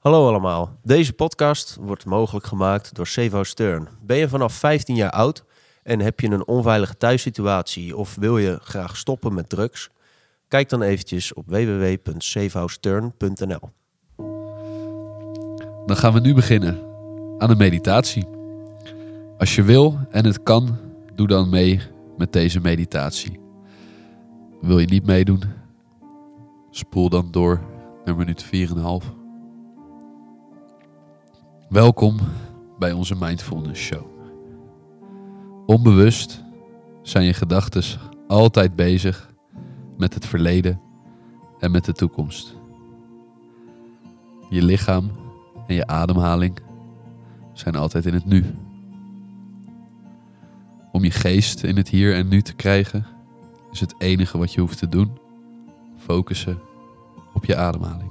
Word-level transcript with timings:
Hallo 0.00 0.28
allemaal. 0.28 0.78
Deze 0.82 1.12
podcast 1.12 1.76
wordt 1.80 2.04
mogelijk 2.04 2.46
gemaakt 2.46 2.94
door 2.94 3.06
Sevo 3.06 3.42
Stern. 3.42 3.88
Ben 4.02 4.16
je 4.16 4.28
vanaf 4.28 4.52
15 4.52 4.94
jaar 4.94 5.10
oud 5.10 5.44
en 5.82 6.00
heb 6.00 6.20
je 6.20 6.30
een 6.30 6.46
onveilige 6.46 6.96
thuissituatie 6.96 7.96
of 7.96 8.14
wil 8.14 8.38
je 8.38 8.58
graag 8.62 8.96
stoppen 8.96 9.34
met 9.34 9.48
drugs? 9.48 9.88
Kijk 10.48 10.68
dan 10.68 10.82
eventjes 10.82 11.32
op 11.32 11.44
www.sevostern.nl. 11.46 13.70
Dan 15.86 15.96
gaan 15.96 16.12
we 16.12 16.20
nu 16.20 16.34
beginnen 16.34 16.78
aan 17.38 17.48
de 17.48 17.56
meditatie. 17.56 18.26
Als 19.38 19.54
je 19.54 19.62
wil 19.62 19.98
en 20.10 20.24
het 20.24 20.42
kan, 20.42 20.78
doe 21.14 21.26
dan 21.26 21.48
mee 21.48 21.80
met 22.16 22.32
deze 22.32 22.60
meditatie. 22.60 23.40
Wil 24.60 24.78
je 24.78 24.86
niet 24.86 25.06
meedoen? 25.06 25.42
Spoel 26.70 27.08
dan 27.08 27.30
door 27.30 27.60
naar 28.04 28.16
minuut 28.16 28.44
4,5. 28.44 28.48
Welkom 31.70 32.16
bij 32.78 32.92
onze 32.92 33.14
Mindfulness 33.18 33.82
Show. 33.82 34.06
Onbewust 35.66 36.44
zijn 37.02 37.24
je 37.24 37.32
gedachten 37.32 38.00
altijd 38.26 38.76
bezig 38.76 39.30
met 39.98 40.14
het 40.14 40.26
verleden 40.26 40.80
en 41.58 41.70
met 41.70 41.84
de 41.84 41.92
toekomst. 41.92 42.56
Je 44.48 44.62
lichaam 44.62 45.10
en 45.66 45.74
je 45.74 45.86
ademhaling 45.86 46.58
zijn 47.52 47.74
altijd 47.74 48.06
in 48.06 48.14
het 48.14 48.26
nu. 48.26 48.44
Om 50.92 51.04
je 51.04 51.10
geest 51.10 51.62
in 51.62 51.76
het 51.76 51.88
hier 51.88 52.14
en 52.14 52.28
nu 52.28 52.42
te 52.42 52.54
krijgen, 52.54 53.06
is 53.70 53.80
het 53.80 53.94
enige 53.98 54.38
wat 54.38 54.52
je 54.52 54.60
hoeft 54.60 54.78
te 54.78 54.88
doen 54.88 55.18
focussen 55.96 56.60
op 57.34 57.44
je 57.44 57.56
ademhaling. 57.56 58.10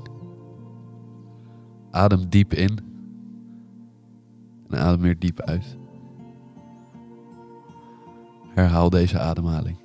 Adem 1.91 2.29
diep 2.29 2.53
in 2.53 2.88
en 4.69 4.79
adem 4.79 5.01
weer 5.01 5.19
diep 5.19 5.41
uit. 5.41 5.77
Herhaal 8.53 8.89
deze 8.89 9.19
ademhaling. 9.19 9.77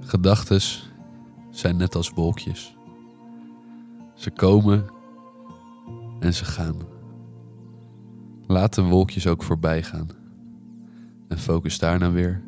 Gedachten 0.00 0.60
zijn 1.50 1.76
net 1.76 1.94
als 1.94 2.10
wolkjes. 2.10 2.76
Ze 4.14 4.30
komen 4.30 4.86
en 6.20 6.34
ze 6.34 6.44
gaan. 6.44 6.76
Laat 8.46 8.74
de 8.74 8.82
wolkjes 8.82 9.26
ook 9.26 9.42
voorbij 9.42 9.82
gaan. 9.82 10.08
En 11.28 11.38
focus 11.38 11.78
daarna 11.78 12.10
weer 12.10 12.42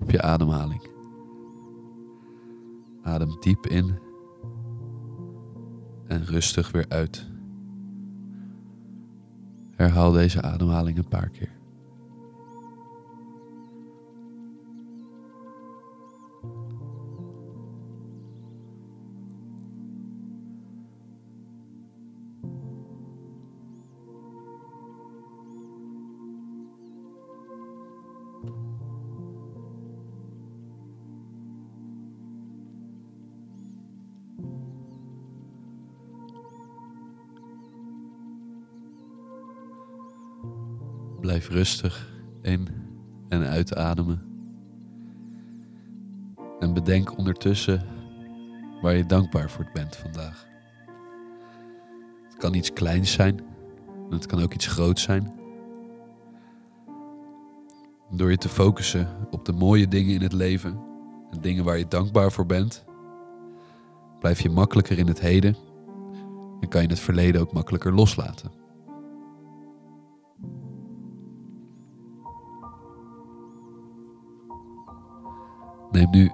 op 0.00 0.10
je 0.10 0.22
ademhaling. 0.22 0.95
Adem 3.06 3.36
diep 3.40 3.66
in 3.66 3.98
en 6.06 6.24
rustig 6.24 6.70
weer 6.70 6.88
uit. 6.88 7.26
Herhaal 9.70 10.12
deze 10.12 10.42
ademhaling 10.42 10.98
een 10.98 11.08
paar 11.08 11.28
keer. 11.28 11.55
Rustig 41.56 42.08
in 42.42 42.68
en 43.28 43.42
uitademen. 43.42 44.22
En 46.58 46.74
bedenk 46.74 47.18
ondertussen 47.18 47.86
waar 48.82 48.96
je 48.96 49.06
dankbaar 49.06 49.50
voor 49.50 49.70
bent 49.72 49.96
vandaag. 49.96 50.46
Het 52.22 52.36
kan 52.36 52.54
iets 52.54 52.72
kleins 52.72 53.12
zijn, 53.12 53.38
en 54.10 54.12
het 54.12 54.26
kan 54.26 54.42
ook 54.42 54.54
iets 54.54 54.66
groots 54.66 55.02
zijn. 55.02 55.32
Door 58.10 58.30
je 58.30 58.36
te 58.36 58.48
focussen 58.48 59.08
op 59.30 59.44
de 59.44 59.52
mooie 59.52 59.88
dingen 59.88 60.14
in 60.14 60.22
het 60.22 60.32
leven 60.32 60.80
en 61.30 61.40
dingen 61.40 61.64
waar 61.64 61.78
je 61.78 61.88
dankbaar 61.88 62.32
voor 62.32 62.46
bent, 62.46 62.84
blijf 64.18 64.40
je 64.40 64.50
makkelijker 64.50 64.98
in 64.98 65.06
het 65.06 65.20
heden 65.20 65.56
en 66.60 66.68
kan 66.68 66.82
je 66.82 66.88
het 66.88 67.00
verleden 67.00 67.40
ook 67.40 67.52
makkelijker 67.52 67.94
loslaten. 67.94 68.65
Neem 75.96 76.10
nu 76.10 76.30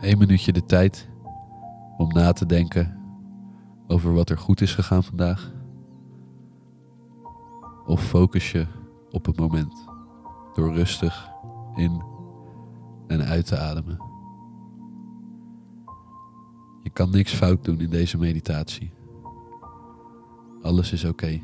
één 0.00 0.18
minuutje 0.18 0.52
de 0.52 0.64
tijd 0.64 1.08
om 1.96 2.08
na 2.08 2.32
te 2.32 2.46
denken 2.46 2.98
over 3.86 4.14
wat 4.14 4.30
er 4.30 4.38
goed 4.38 4.60
is 4.60 4.74
gegaan 4.74 5.04
vandaag. 5.04 5.52
Of 7.86 8.02
focus 8.02 8.52
je 8.52 8.66
op 9.10 9.26
het 9.26 9.38
moment 9.38 9.88
door 10.54 10.74
rustig 10.74 11.30
in 11.74 12.02
en 13.06 13.22
uit 13.22 13.46
te 13.46 13.58
ademen. 13.58 13.98
Je 16.82 16.90
kan 16.92 17.10
niks 17.10 17.32
fout 17.32 17.64
doen 17.64 17.80
in 17.80 17.90
deze 17.90 18.18
meditatie. 18.18 18.92
Alles 20.62 20.92
is 20.92 21.04
oké. 21.04 21.40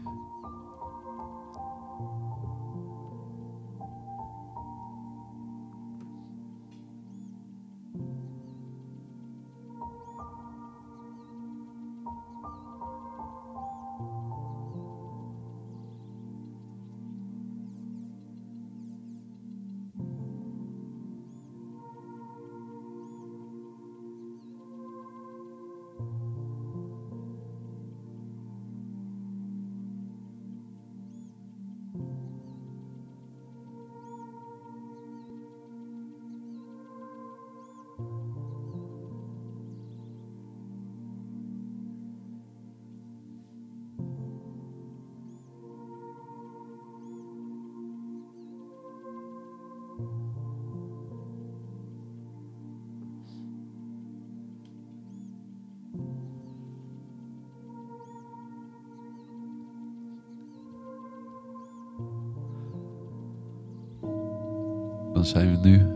Dan 65.22 65.30
zijn 65.30 65.60
we 65.60 65.68
nu 65.68 65.86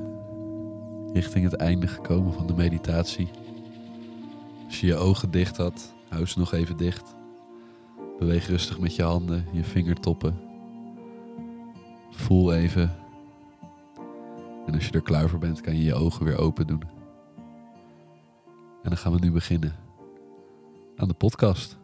richting 1.13 1.45
het 1.45 1.55
einde 1.55 1.87
gekomen 1.87 2.33
van 2.33 2.47
de 2.47 2.55
meditatie. 2.55 3.29
Als 4.67 4.81
je 4.81 4.87
je 4.87 4.97
ogen 4.97 5.31
dicht 5.31 5.57
had, 5.57 5.95
hou 6.09 6.27
ze 6.27 6.39
nog 6.39 6.53
even 6.53 6.77
dicht. 6.77 7.15
Beweeg 8.19 8.49
rustig 8.49 8.79
met 8.79 8.97
je 8.97 9.03
handen, 9.03 9.47
je 9.53 9.65
vingertoppen. 9.65 10.41
Voel 12.11 12.53
even. 12.53 12.95
En 14.67 14.75
als 14.75 14.87
je 14.87 14.93
er 14.93 15.03
klaar 15.03 15.29
voor 15.29 15.39
bent, 15.39 15.61
kan 15.61 15.77
je 15.77 15.85
je 15.85 15.95
ogen 15.95 16.25
weer 16.25 16.39
open 16.39 16.67
doen. 16.67 16.83
En 18.83 18.89
dan 18.89 18.97
gaan 18.97 19.13
we 19.13 19.19
nu 19.19 19.33
beginnen 19.33 19.75
aan 20.97 21.09
de 21.09 21.15
podcast. 21.15 21.77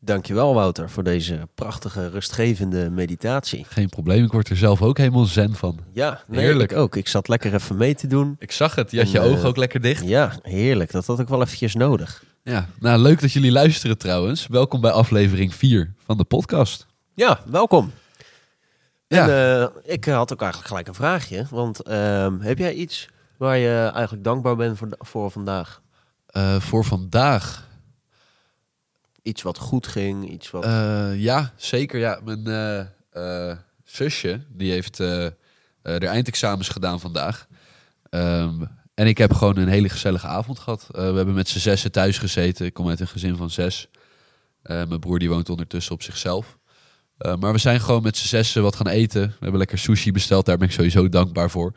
Dankjewel 0.00 0.54
Wouter 0.54 0.90
voor 0.90 1.02
deze 1.02 1.48
prachtige 1.54 2.08
rustgevende 2.08 2.90
meditatie. 2.90 3.64
Geen 3.68 3.88
probleem, 3.88 4.24
ik 4.24 4.32
word 4.32 4.48
er 4.48 4.56
zelf 4.56 4.82
ook 4.82 4.98
helemaal 4.98 5.24
zen 5.24 5.54
van. 5.54 5.78
Ja, 5.92 6.22
nee, 6.26 6.40
Heerlijk. 6.40 6.70
ik 6.70 6.78
ook. 6.78 6.96
Ik 6.96 7.08
zat 7.08 7.28
lekker 7.28 7.54
even 7.54 7.76
mee 7.76 7.94
te 7.94 8.06
doen. 8.06 8.36
Ik 8.38 8.52
zag 8.52 8.74
het, 8.74 8.90
je 8.90 8.96
had 8.96 9.06
En, 9.06 9.12
je 9.12 9.18
eh, 9.18 9.32
ogen 9.32 9.48
ook 9.48 9.56
lekker 9.56 9.80
dicht. 9.80 10.04
Ja, 10.04 10.32
heerlijk. 10.42 10.90
Dat 10.90 11.06
had 11.06 11.18
ik 11.20 11.28
wel 11.28 11.42
eventjes 11.42 11.74
nodig. 11.74 12.24
Ja, 12.42 12.68
nou 12.80 12.98
leuk 12.98 13.20
dat 13.20 13.32
jullie 13.32 13.52
luisteren 13.52 13.98
trouwens. 13.98 14.46
Welkom 14.46 14.80
bij 14.80 14.90
aflevering 14.90 15.54
4 15.54 15.94
van 16.04 16.16
de 16.16 16.24
podcast. 16.24 16.86
Ja, 17.14 17.40
welkom. 17.46 17.92
Ja. 19.06 19.28
En, 19.28 19.60
eh, 19.60 19.92
ik 19.94 20.04
had 20.04 20.32
ook 20.32 20.40
eigenlijk 20.40 20.70
gelijk 20.70 20.88
een 20.88 20.94
vraagje. 20.94 21.46
Want 21.50 21.82
ehm, 21.82 22.40
heb 22.40 22.58
jij 22.58 22.74
iets 22.74 23.08
waar 23.36 23.56
je 23.56 23.90
eigenlijk 23.94 24.24
dankbaar 24.24 24.56
bent 24.56 24.78
voor, 24.78 24.88
voor 24.98 25.30
vandaag? 25.30 25.82
Eh, 26.26 26.60
voor 26.60 26.84
vandaag. 26.84 27.67
Iets 29.28 29.42
wat 29.42 29.58
goed 29.58 29.86
ging, 29.86 30.30
iets 30.30 30.50
wat... 30.50 30.64
Eh, 30.64 31.20
ja, 31.20 31.52
zeker. 31.56 31.98
Ja. 31.98 32.20
Mijn 32.24 32.46
eh, 32.46 32.80
eh, 33.50 33.56
zusje, 33.84 34.40
die 34.48 34.70
heeft 34.70 34.96
de 34.96 35.34
eindexamens 35.82 36.68
gedaan 36.68 37.00
vandaag. 37.00 37.46
Ehm, 38.10 38.64
en 38.94 39.06
ik 39.06 39.18
heb 39.18 39.32
gewoon 39.32 39.56
een 39.56 39.68
hele 39.68 39.88
gezellige 39.88 40.26
avond 40.26 40.58
gehad. 40.58 40.86
Eh, 40.90 41.10
we 41.10 41.16
hebben 41.16 41.34
met 41.34 41.48
z'n 41.48 41.58
zessen 41.58 41.92
thuis 41.92 42.18
gezeten. 42.18 42.66
Ik 42.66 42.74
kom 42.74 42.88
uit 42.88 43.00
een 43.00 43.08
gezin 43.08 43.36
van 43.36 43.50
zes. 43.50 43.88
Mijn 44.62 45.00
broer 45.00 45.18
die 45.18 45.28
woont 45.28 45.50
ondertussen 45.50 45.94
op 45.94 46.02
zichzelf. 46.02 46.58
Maar 47.18 47.52
we 47.52 47.58
zijn 47.58 47.80
gewoon 47.80 48.02
met 48.02 48.16
z'n 48.16 48.26
zessen 48.26 48.62
wat 48.62 48.76
gaan 48.76 48.88
eten. 48.88 49.22
We 49.22 49.36
hebben 49.40 49.58
lekker 49.58 49.78
sushi 49.78 50.12
besteld. 50.12 50.46
Daar 50.46 50.56
ben 50.56 50.68
ik 50.68 50.74
sowieso 50.74 51.08
dankbaar 51.08 51.50
voor. 51.50 51.72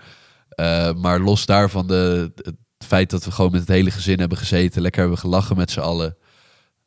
Maar 0.95 1.19
los 1.19 1.45
daarvan, 1.45 1.87
de, 1.87 2.31
het 2.35 2.55
feit 2.77 3.09
dat 3.09 3.25
we 3.25 3.31
gewoon 3.31 3.51
met 3.51 3.59
het 3.59 3.69
hele 3.69 3.91
gezin 3.91 4.19
hebben 4.19 4.37
gezeten. 4.37 4.81
Lekker 4.81 5.01
hebben 5.01 5.19
gelachen 5.19 5.57
met 5.57 5.71
z'n 5.71 5.79
allen. 5.79 6.17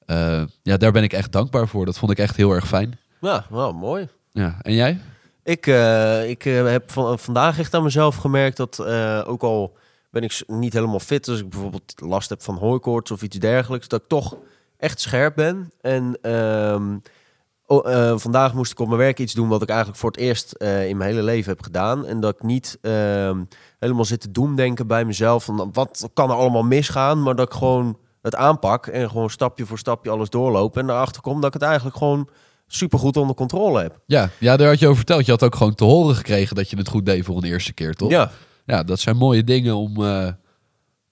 Eh, 0.06 0.43
ja, 0.62 0.77
daar 0.77 0.93
ben 0.93 1.03
ik 1.03 1.12
echt 1.12 1.33
dankbaar 1.33 1.69
voor. 1.69 1.85
Dat 1.85 1.99
vond 1.99 2.11
ik 2.11 2.19
echt 2.19 2.37
heel 2.37 2.51
erg 2.51 2.67
fijn. 2.67 2.99
Ja, 3.21 3.47
wel 3.51 3.73
mooi. 3.73 4.09
Ja, 4.33 4.56
en 4.61 4.73
jij? 4.75 4.99
Ik, 5.43 5.67
eh, 5.67 6.31
ik 6.31 6.45
eh, 6.45 6.67
heb 6.67 6.91
van, 6.91 7.19
vandaag 7.19 7.59
echt 7.59 7.75
aan 7.75 7.83
mezelf 7.83 8.17
gemerkt 8.17 8.56
dat 8.56 8.85
ook 9.27 9.43
al 9.43 9.77
ben 10.11 10.23
ik 10.23 10.43
niet 10.47 10.73
helemaal 10.73 11.01
fit, 11.01 11.29
als 11.29 11.41
ik 11.41 11.49
bijvoorbeeld 11.49 11.95
last 11.97 12.29
heb 12.29 12.43
van 12.43 12.56
hooikoorts 12.56 13.11
of 13.11 13.23
iets 13.23 13.39
dergelijks, 13.39 13.89
dat 13.89 14.03
ik 14.03 14.09
toch 14.09 14.37
echt 14.77 15.01
scherp 15.01 15.35
ben. 15.35 15.73
En 15.81 16.19
ehm, 16.23 16.97
oh, 17.67 18.17
vandaag 18.17 18.55
moest 18.55 18.73
ik 18.73 18.79
op 18.79 18.87
mijn 18.87 18.99
werk 18.99 19.19
iets 19.19 19.35
doen 19.35 19.49
wat 19.49 19.62
ik 19.62 19.69
eigenlijk 19.69 19.99
voor 19.99 20.11
het 20.11 20.21
eerst 20.21 20.53
in 20.62 20.97
mijn 20.97 21.11
hele 21.11 21.23
leven 21.23 21.53
heb 21.53 21.62
gedaan. 21.62 22.07
En 22.07 22.21
dat 22.21 22.35
ik 22.35 22.43
niet 22.43 22.79
ehm, 22.81 23.43
helemaal 23.79 24.05
zit 24.05 24.21
te 24.21 24.31
doemdenken 24.31 24.87
bij 24.87 25.05
mezelf 25.05 25.45
van 25.45 25.71
wat 25.73 26.09
kan 26.12 26.31
er 26.31 26.37
allemaal 26.37 26.65
misgaan, 26.65 27.23
maar 27.23 27.37
dat 27.37 27.47
ik 27.47 27.59
gewoon 27.59 27.99
het 28.25 28.35
aanpak 28.35 28.87
en 28.87 29.11
gewoon 29.11 29.31
stapje 29.31 29.67
voor 29.67 29.79
stapje 29.79 30.11
alles 30.11 30.31
doorloop 30.31 30.76
en 30.76 30.91
erachter 30.91 31.23
kom 31.23 31.35
dat 31.37 31.44
ik 31.47 31.53
het 31.53 31.62
eigenlijk 31.62 31.97
gewoon 31.97 32.29
supergoed 32.67 33.17
onder 33.17 33.37
controle 33.37 33.81
heb. 33.82 33.99
Ja, 34.06 34.31
ja, 34.38 34.56
daar 34.56 34.69
had 34.69 34.79
je 34.79 34.85
over 34.85 34.97
verteld. 34.97 35.25
Je 35.25 35.31
had 35.31 35.43
ook 35.43 35.55
gewoon 35.55 35.75
te 35.75 35.85
horen 35.85 36.15
gekregen 36.15 36.56
dat 36.56 36.71
je 36.71 36.76
het 36.76 36.88
goed 36.88 37.06
deed 37.06 37.25
voor 37.25 37.37
een 37.37 37.44
eerste 37.44 37.73
keer, 37.73 37.94
toch? 37.94 38.11
Ja, 38.11 38.31
Ja, 38.67 38.82
dat 38.82 39.00
zijn 39.00 39.17
mooie 39.17 39.44
dingen 39.44 39.75
om, 39.76 40.05
eh, 40.05 40.29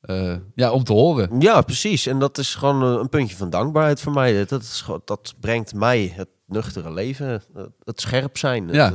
eh, 0.00 0.36
ja, 0.54 0.70
om 0.70 0.84
te 0.84 0.92
horen. 0.92 1.40
Ja, 1.40 1.60
precies. 1.60 2.06
En 2.06 2.18
dat 2.18 2.38
is 2.38 2.54
gewoon 2.54 2.82
eh, 2.94 3.00
een 3.00 3.08
puntje 3.08 3.36
van 3.36 3.50
dankbaarheid 3.50 4.00
voor 4.00 4.12
mij. 4.12 4.44
Dat, 4.46 4.62
is, 4.62 4.80
gewoon- 4.80 5.02
dat 5.04 5.34
brengt 5.40 5.74
mij 5.74 6.12
het 6.14 6.28
nuchtere 6.46 6.92
leven, 6.92 7.26
het- 7.54 7.68
het 7.84 8.00
scherp 8.00 8.38
zijn, 8.38 8.66
het, 8.66 8.74
Ja. 8.76 8.92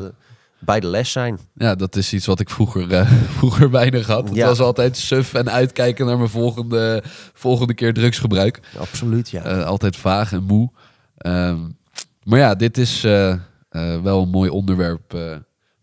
Bij 0.59 0.80
de 0.80 0.88
les 0.88 1.12
zijn. 1.12 1.39
Ja, 1.56 1.75
dat 1.75 1.95
is 1.95 2.13
iets 2.13 2.25
wat 2.25 2.39
ik 2.39 2.50
vroeger, 2.50 2.92
eh, 2.94 3.12
vroeger 3.38 3.69
weinig 3.71 4.07
had. 4.07 4.27
Het 4.27 4.38
Ja. 4.38 4.48
was 4.48 4.59
altijd 4.59 4.98
suf 4.98 5.33
en 5.33 5.51
uitkijken 5.51 6.06
naar 6.06 6.18
mijn 6.18 6.30
volgende, 6.30 7.04
volgende 7.33 7.74
keer 7.74 7.94
drugsgebruik. 7.94 8.59
Absoluut, 8.77 9.30
ja. 9.30 9.44
Eh, 9.44 9.65
altijd 9.65 9.95
vaag 9.95 10.31
en 10.31 10.44
moe. 10.44 10.69
Ehm, 11.18 11.57
maar 12.24 12.39
ja, 12.39 12.56
dit 12.56 12.77
is 12.77 13.04
eh, 13.04 13.36
wel 14.04 14.21
een 14.21 14.30
mooi 14.30 14.50
onderwerp 14.50 15.18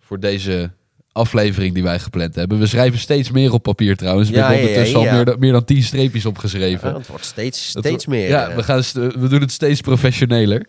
voor 0.00 0.20
deze 0.20 0.70
aflevering 1.12 1.74
die 1.74 1.82
wij 1.82 1.98
gepland 1.98 2.34
hebben. 2.34 2.58
We 2.58 2.66
schrijven 2.66 2.98
steeds 2.98 3.30
meer 3.30 3.52
op 3.52 3.62
papier 3.62 3.96
trouwens. 3.96 4.28
We 4.30 4.34
Ja, 4.36 4.40
hebben 4.40 4.58
ja, 4.60 4.66
ondertussen 4.68 5.00
ja, 5.00 5.08
al 5.10 5.14
meer 5.16 5.24
dan, 5.24 5.38
meer 5.38 5.52
dan 5.52 5.64
tien 5.64 5.82
streepjes 5.82 6.26
opgeschreven. 6.26 6.88
Ja, 6.90 6.96
het 6.98 7.06
wordt 7.06 7.24
steeds, 7.24 7.68
steeds 7.68 8.04
we- 8.04 8.10
meer. 8.10 8.28
Ja, 8.28 8.54
we, 8.54 8.62
gaan, 8.62 8.82
we 8.92 9.28
doen 9.28 9.40
het 9.40 9.52
steeds 9.52 9.80
professioneler. 9.80 10.66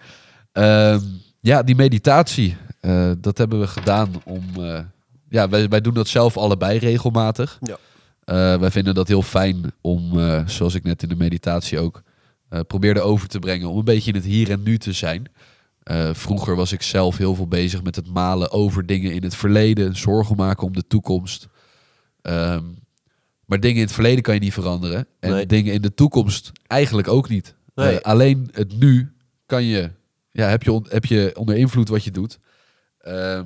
Ehm, 0.51 0.99
ja, 1.41 1.63
die 1.63 1.75
meditatie, 1.75 2.57
eh, 2.85 3.11
dat 3.17 3.37
hebben 3.37 3.59
we 3.59 3.67
gedaan 3.67 4.09
om... 4.25 4.43
eh, 4.57 4.79
ja, 5.29 5.49
wij, 5.49 5.69
wij 5.69 5.81
doen 5.81 5.93
dat 5.93 6.07
zelf 6.07 6.37
allebei 6.37 6.79
regelmatig. 6.79 7.59
Ja. 7.61 7.77
Eh, 8.23 8.59
wij 8.59 8.71
vinden 8.71 8.93
dat 8.95 9.07
heel 9.07 9.21
fijn 9.21 9.71
om, 9.81 10.19
zoals 10.49 10.73
ik 10.75 10.83
net 10.83 11.03
in 11.03 11.09
de 11.09 11.15
meditatie 11.15 11.79
ook 11.79 12.01
probeerde 12.67 13.01
over 13.01 13.27
te 13.27 13.39
brengen, 13.39 13.69
om 13.69 13.77
een 13.77 13.83
beetje 13.83 14.09
in 14.11 14.15
het 14.17 14.25
hier 14.25 14.51
en 14.51 14.63
nu 14.63 14.77
te 14.77 14.91
zijn. 14.91 15.31
Vroeger 16.11 16.55
was 16.55 16.71
ik 16.71 16.81
zelf 16.81 17.17
heel 17.17 17.35
veel 17.35 17.47
bezig 17.47 17.83
met 17.83 17.95
het 17.95 18.07
malen 18.13 18.51
over 18.51 18.85
dingen 18.85 19.11
in 19.13 19.23
het 19.23 19.35
verleden, 19.35 19.95
zorgen 19.97 20.35
maken 20.35 20.63
om 20.67 20.73
de 20.73 20.87
toekomst. 20.87 21.47
Ehm, 22.21 22.63
maar 23.45 23.59
dingen 23.59 23.75
in 23.77 23.83
het 23.83 23.91
verleden 23.93 24.23
kan 24.23 24.33
je 24.33 24.39
niet 24.39 24.53
veranderen. 24.53 25.07
En 25.19 25.31
Nee. 25.31 25.45
dingen 25.45 25.73
in 25.73 25.81
de 25.81 25.93
toekomst 25.93 26.51
eigenlijk 26.67 27.07
ook 27.07 27.29
niet. 27.29 27.55
Nee. 27.75 27.99
Alleen 27.99 28.49
het 28.51 28.79
nu 28.79 29.13
kan 29.45 29.63
je, 29.63 29.91
ja, 30.31 30.47
heb 30.47 30.63
je, 30.63 30.71
on- 30.71 30.85
heb 30.89 31.05
je 31.05 31.31
onder 31.37 31.55
invloed 31.57 31.89
wat 31.89 32.03
je 32.03 32.11
doet. 32.11 32.39
Ehm, 33.05 33.43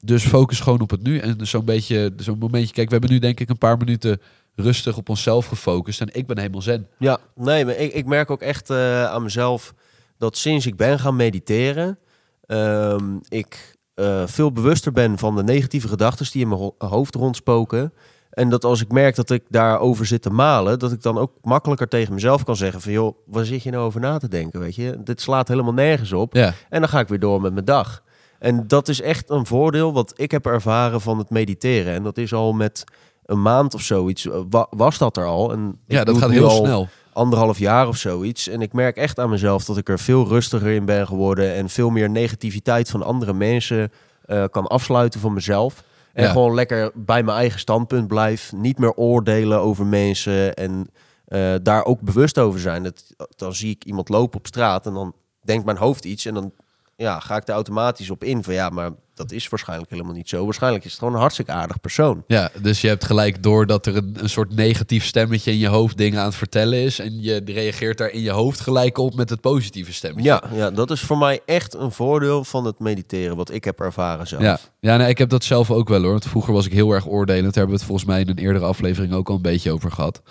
dus 0.00 0.26
focus 0.26 0.60
gewoon 0.60 0.80
op 0.80 0.90
het 0.90 1.02
nu. 1.02 1.18
En 1.18 1.36
zo'n 1.46 1.64
beetje, 1.64 2.12
zo'n 2.16 2.38
momentje. 2.38 2.72
Kijk, 2.74 2.86
we 2.86 2.92
hebben 2.92 3.10
nu 3.10 3.18
denk 3.18 3.40
ik 3.40 3.48
een 3.48 3.58
paar 3.58 3.76
minuten 3.76 4.20
rustig 4.54 4.96
op 4.96 5.08
onszelf 5.08 5.46
gefocust. 5.46 6.00
En 6.00 6.08
ik 6.12 6.26
ben 6.26 6.38
helemaal 6.38 6.62
zen. 6.62 6.86
Ja, 6.98 7.18
nee, 7.34 7.64
maar 7.64 7.76
ik, 7.76 7.92
ik 7.92 8.06
merk 8.06 8.30
ook 8.30 8.40
echt 8.42 8.70
eh, 8.70 9.04
aan 9.04 9.22
mezelf 9.22 9.74
dat 10.18 10.36
sinds 10.36 10.66
ik 10.66 10.76
ben 10.76 10.98
gaan 10.98 11.16
mediteren, 11.16 11.98
ehm, 12.46 13.16
ik 13.28 13.78
eh, 13.94 14.22
veel 14.26 14.52
bewuster 14.52 14.92
ben 14.92 15.18
van 15.18 15.36
de 15.36 15.42
negatieve 15.42 15.88
gedachten 15.88 16.26
die 16.32 16.42
in 16.42 16.48
mijn 16.48 16.60
ho- 16.60 16.74
hoofd 16.78 17.14
rondspoken. 17.14 17.92
En 18.30 18.48
dat 18.48 18.64
als 18.64 18.80
ik 18.80 18.92
merk 18.92 19.14
dat 19.14 19.30
ik 19.30 19.42
daarover 19.48 20.06
zit 20.06 20.22
te 20.22 20.30
malen, 20.30 20.78
dat 20.78 20.92
ik 20.92 21.02
dan 21.02 21.18
ook 21.18 21.32
makkelijker 21.42 21.88
tegen 21.88 22.14
mezelf 22.14 22.44
kan 22.44 22.56
zeggen 22.56 22.80
van 22.80 22.92
joh, 22.92 23.16
waar 23.26 23.44
zit 23.44 23.62
je 23.62 23.70
nou 23.70 23.84
over 23.84 24.00
na 24.00 24.18
te 24.18 24.28
denken, 24.28 24.60
weet 24.60 24.74
je? 24.74 24.98
Dit 25.04 25.20
slaat 25.20 25.48
helemaal 25.48 25.72
nergens 25.72 26.12
op. 26.12 26.34
Ja, 26.34 26.54
En 26.68 26.80
dan 26.80 26.88
ga 26.88 27.00
ik 27.00 27.08
weer 27.08 27.18
door 27.20 27.40
met 27.40 27.52
mijn 27.52 27.64
dag. 27.64 28.02
En 28.40 28.66
dat 28.66 28.88
is 28.88 29.00
echt 29.00 29.30
een 29.30 29.46
voordeel 29.46 29.92
wat 29.92 30.12
ik 30.16 30.30
heb 30.30 30.46
ervaren 30.46 31.00
van 31.00 31.18
het 31.18 31.30
mediteren. 31.30 31.94
En 31.94 32.02
dat 32.02 32.18
is 32.18 32.32
al 32.32 32.52
met 32.52 32.84
een 33.24 33.42
maand 33.42 33.74
of 33.74 33.80
zoiets, 33.82 34.26
eh, 34.28 34.40
wa- 34.50 34.66
was 34.70 34.98
dat 34.98 35.16
er 35.16 35.24
al. 35.26 35.52
En 35.52 35.78
ja 35.86 36.04
dat 36.04 36.18
gaat 36.18 36.30
heel 36.30 36.50
snel. 36.50 36.88
Anderhalf 37.12 37.58
jaar 37.58 37.88
of 37.88 37.96
zoiets. 37.96 38.48
En 38.48 38.60
ik 38.62 38.72
merk 38.72 38.96
echt 38.96 39.18
aan 39.18 39.30
mezelf 39.30 39.64
dat 39.64 39.76
ik 39.76 39.88
er 39.88 39.98
veel 39.98 40.26
rustiger 40.28 40.70
in 40.70 40.84
ben 40.84 41.06
geworden. 41.06 41.54
En 41.54 41.68
veel 41.68 41.90
meer 41.90 42.10
negativiteit 42.10 42.90
van 42.90 43.02
andere 43.02 43.32
mensen 43.32 43.92
eh, 44.24 44.44
kan 44.50 44.66
afsluiten 44.66 45.20
van 45.20 45.32
mezelf. 45.32 45.82
En 46.12 46.24
Ja. 46.24 46.30
gewoon 46.30 46.54
lekker 46.54 46.90
bij 46.94 47.22
mijn 47.22 47.36
eigen 47.36 47.60
standpunt 47.60 48.06
blijf. 48.08 48.52
Niet 48.52 48.78
meer 48.78 48.94
oordelen 48.94 49.58
over 49.60 49.86
mensen. 49.86 50.54
En 50.54 50.90
eh, 51.24 51.54
daar 51.62 51.84
ook 51.84 52.00
bewust 52.00 52.38
over 52.38 52.60
zijn. 52.60 52.82
Dat, 52.82 53.04
dan 53.36 53.54
zie 53.54 53.70
ik 53.70 53.84
iemand 53.84 54.08
lopen 54.08 54.38
op 54.38 54.46
straat 54.46 54.86
en 54.86 54.94
dan 54.94 55.14
denkt 55.42 55.64
mijn 55.64 55.76
hoofd 55.76 56.04
iets. 56.04 56.24
En 56.24 56.34
dan 56.34 56.52
ja, 57.00 57.20
ga 57.20 57.36
ik 57.36 57.48
er 57.48 57.54
automatisch 57.54 58.10
op 58.10 58.24
in 58.24 58.42
van 58.44 58.54
ja, 58.54 58.68
maar 58.68 58.90
dat 59.14 59.32
is 59.32 59.48
waarschijnlijk 59.48 59.90
helemaal 59.90 60.12
niet 60.12 60.28
zo. 60.28 60.44
Waarschijnlijk 60.44 60.84
is 60.84 60.90
het 60.90 60.98
gewoon 60.98 61.14
een 61.14 61.20
hartstikke 61.20 61.52
aardig 61.52 61.80
persoon. 61.80 62.24
Ja, 62.26 62.50
dus 62.62 62.80
je 62.80 62.88
hebt 62.88 63.04
gelijk 63.04 63.42
door 63.42 63.66
dat 63.66 63.86
er 63.86 63.96
een, 63.96 64.16
een 64.18 64.28
soort 64.28 64.54
negatief 64.54 65.04
stemmetje 65.04 65.50
in 65.50 65.58
je 65.58 65.68
hoofd 65.68 65.96
dingen 65.96 66.18
aan 66.18 66.26
het 66.26 66.34
vertellen 66.34 66.78
is. 66.78 66.98
En 66.98 67.22
je 67.22 67.42
reageert 67.44 67.98
daar 67.98 68.10
in 68.10 68.20
je 68.20 68.30
hoofd 68.30 68.60
gelijk 68.60 68.98
op 68.98 69.14
met 69.14 69.30
het 69.30 69.40
positieve 69.40 69.92
stemmetje. 69.92 70.28
Ja, 70.28 70.42
ja, 70.52 70.70
dat 70.70 70.90
is 70.90 71.00
voor 71.00 71.18
mij 71.18 71.40
echt 71.46 71.74
een 71.74 71.92
voordeel 71.92 72.44
van 72.44 72.64
het 72.64 72.78
mediteren, 72.78 73.36
wat 73.36 73.50
ik 73.50 73.64
heb 73.64 73.80
ervaren 73.80 74.26
zelf. 74.26 74.42
Ja, 74.42 74.58
ja 74.80 74.96
nee, 74.96 75.08
ik 75.08 75.18
heb 75.18 75.28
dat 75.28 75.44
zelf 75.44 75.70
ook 75.70 75.88
wel 75.88 76.02
hoor. 76.02 76.10
Want 76.10 76.26
vroeger 76.28 76.52
was 76.52 76.66
ik 76.66 76.72
heel 76.72 76.92
erg 76.92 77.06
oordelend. 77.06 77.44
Daar 77.44 77.54
hebben 77.54 77.74
we 77.74 77.78
het 77.78 77.88
volgens 77.88 78.08
mij 78.08 78.20
in 78.20 78.28
een 78.28 78.38
eerdere 78.38 78.64
aflevering 78.64 79.12
ook 79.12 79.28
al 79.28 79.36
een 79.36 79.42
beetje 79.42 79.72
over 79.72 79.90
gehad. 79.90 80.22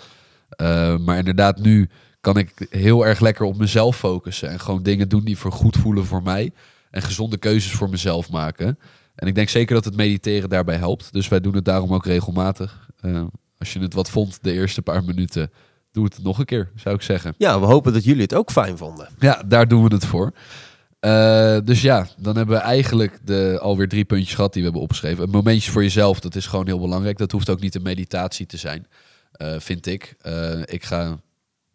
Eh, 0.48 0.96
maar 0.96 1.18
inderdaad, 1.18 1.58
nu 1.58 1.88
kan 2.20 2.36
ik 2.36 2.66
heel 2.70 3.06
erg 3.06 3.20
lekker 3.20 3.44
op 3.44 3.56
mezelf 3.56 3.96
focussen. 3.96 4.50
En 4.50 4.60
gewoon 4.60 4.82
dingen 4.82 5.08
doen 5.08 5.24
die 5.24 5.38
voor 5.38 5.52
goed 5.52 5.76
voelen 5.76 6.04
voor 6.04 6.22
mij. 6.22 6.52
En 6.90 7.02
gezonde 7.02 7.36
keuzes 7.36 7.72
voor 7.72 7.90
mezelf 7.90 8.30
maken. 8.30 8.78
En 9.14 9.28
ik 9.28 9.34
denk 9.34 9.48
zeker 9.48 9.74
dat 9.74 9.84
het 9.84 9.96
mediteren 9.96 10.48
daarbij 10.48 10.76
helpt. 10.76 11.12
Dus 11.12 11.28
wij 11.28 11.40
doen 11.40 11.54
het 11.54 11.64
daarom 11.64 11.94
ook 11.94 12.06
regelmatig. 12.06 12.88
Eh, 13.00 13.22
als 13.58 13.72
je 13.72 13.80
het 13.80 13.94
wat 13.94 14.10
vond 14.10 14.38
de 14.42 14.52
eerste 14.52 14.82
paar 14.82 15.04
minuten, 15.04 15.50
doe 15.92 16.04
het 16.04 16.22
nog 16.22 16.38
een 16.38 16.44
keer, 16.44 16.70
zou 16.74 16.94
ik 16.94 17.02
zeggen. 17.02 17.34
Ja, 17.38 17.60
we 17.60 17.66
hopen 17.66 17.92
dat 17.92 18.04
jullie 18.04 18.22
het 18.22 18.34
ook 18.34 18.50
fijn 18.50 18.76
vonden. 18.76 19.08
Ja, 19.18 19.42
daar 19.46 19.68
doen 19.68 19.88
we 19.88 19.94
het 19.94 20.04
voor. 20.04 20.32
Eh, 21.00 21.58
dus 21.64 21.82
ja, 21.82 22.06
dan 22.16 22.36
hebben 22.36 22.56
we 22.56 22.62
eigenlijk 22.62 23.18
de, 23.24 23.58
alweer 23.62 23.88
drie 23.88 24.04
puntjes 24.04 24.34
gehad 24.34 24.52
die 24.52 24.62
we 24.62 24.68
hebben 24.68 24.84
opgeschreven. 24.84 25.24
Een 25.24 25.30
momentje 25.30 25.70
voor 25.70 25.82
jezelf, 25.82 26.20
dat 26.20 26.34
is 26.34 26.46
gewoon 26.46 26.66
heel 26.66 26.80
belangrijk. 26.80 27.18
Dat 27.18 27.32
hoeft 27.32 27.50
ook 27.50 27.60
niet 27.60 27.74
een 27.74 27.82
meditatie 27.82 28.46
te 28.46 28.56
zijn, 28.56 28.86
eh, 29.32 29.54
vind 29.58 29.86
ik. 29.86 30.16
Ik 30.64 30.84
ga 30.84 31.18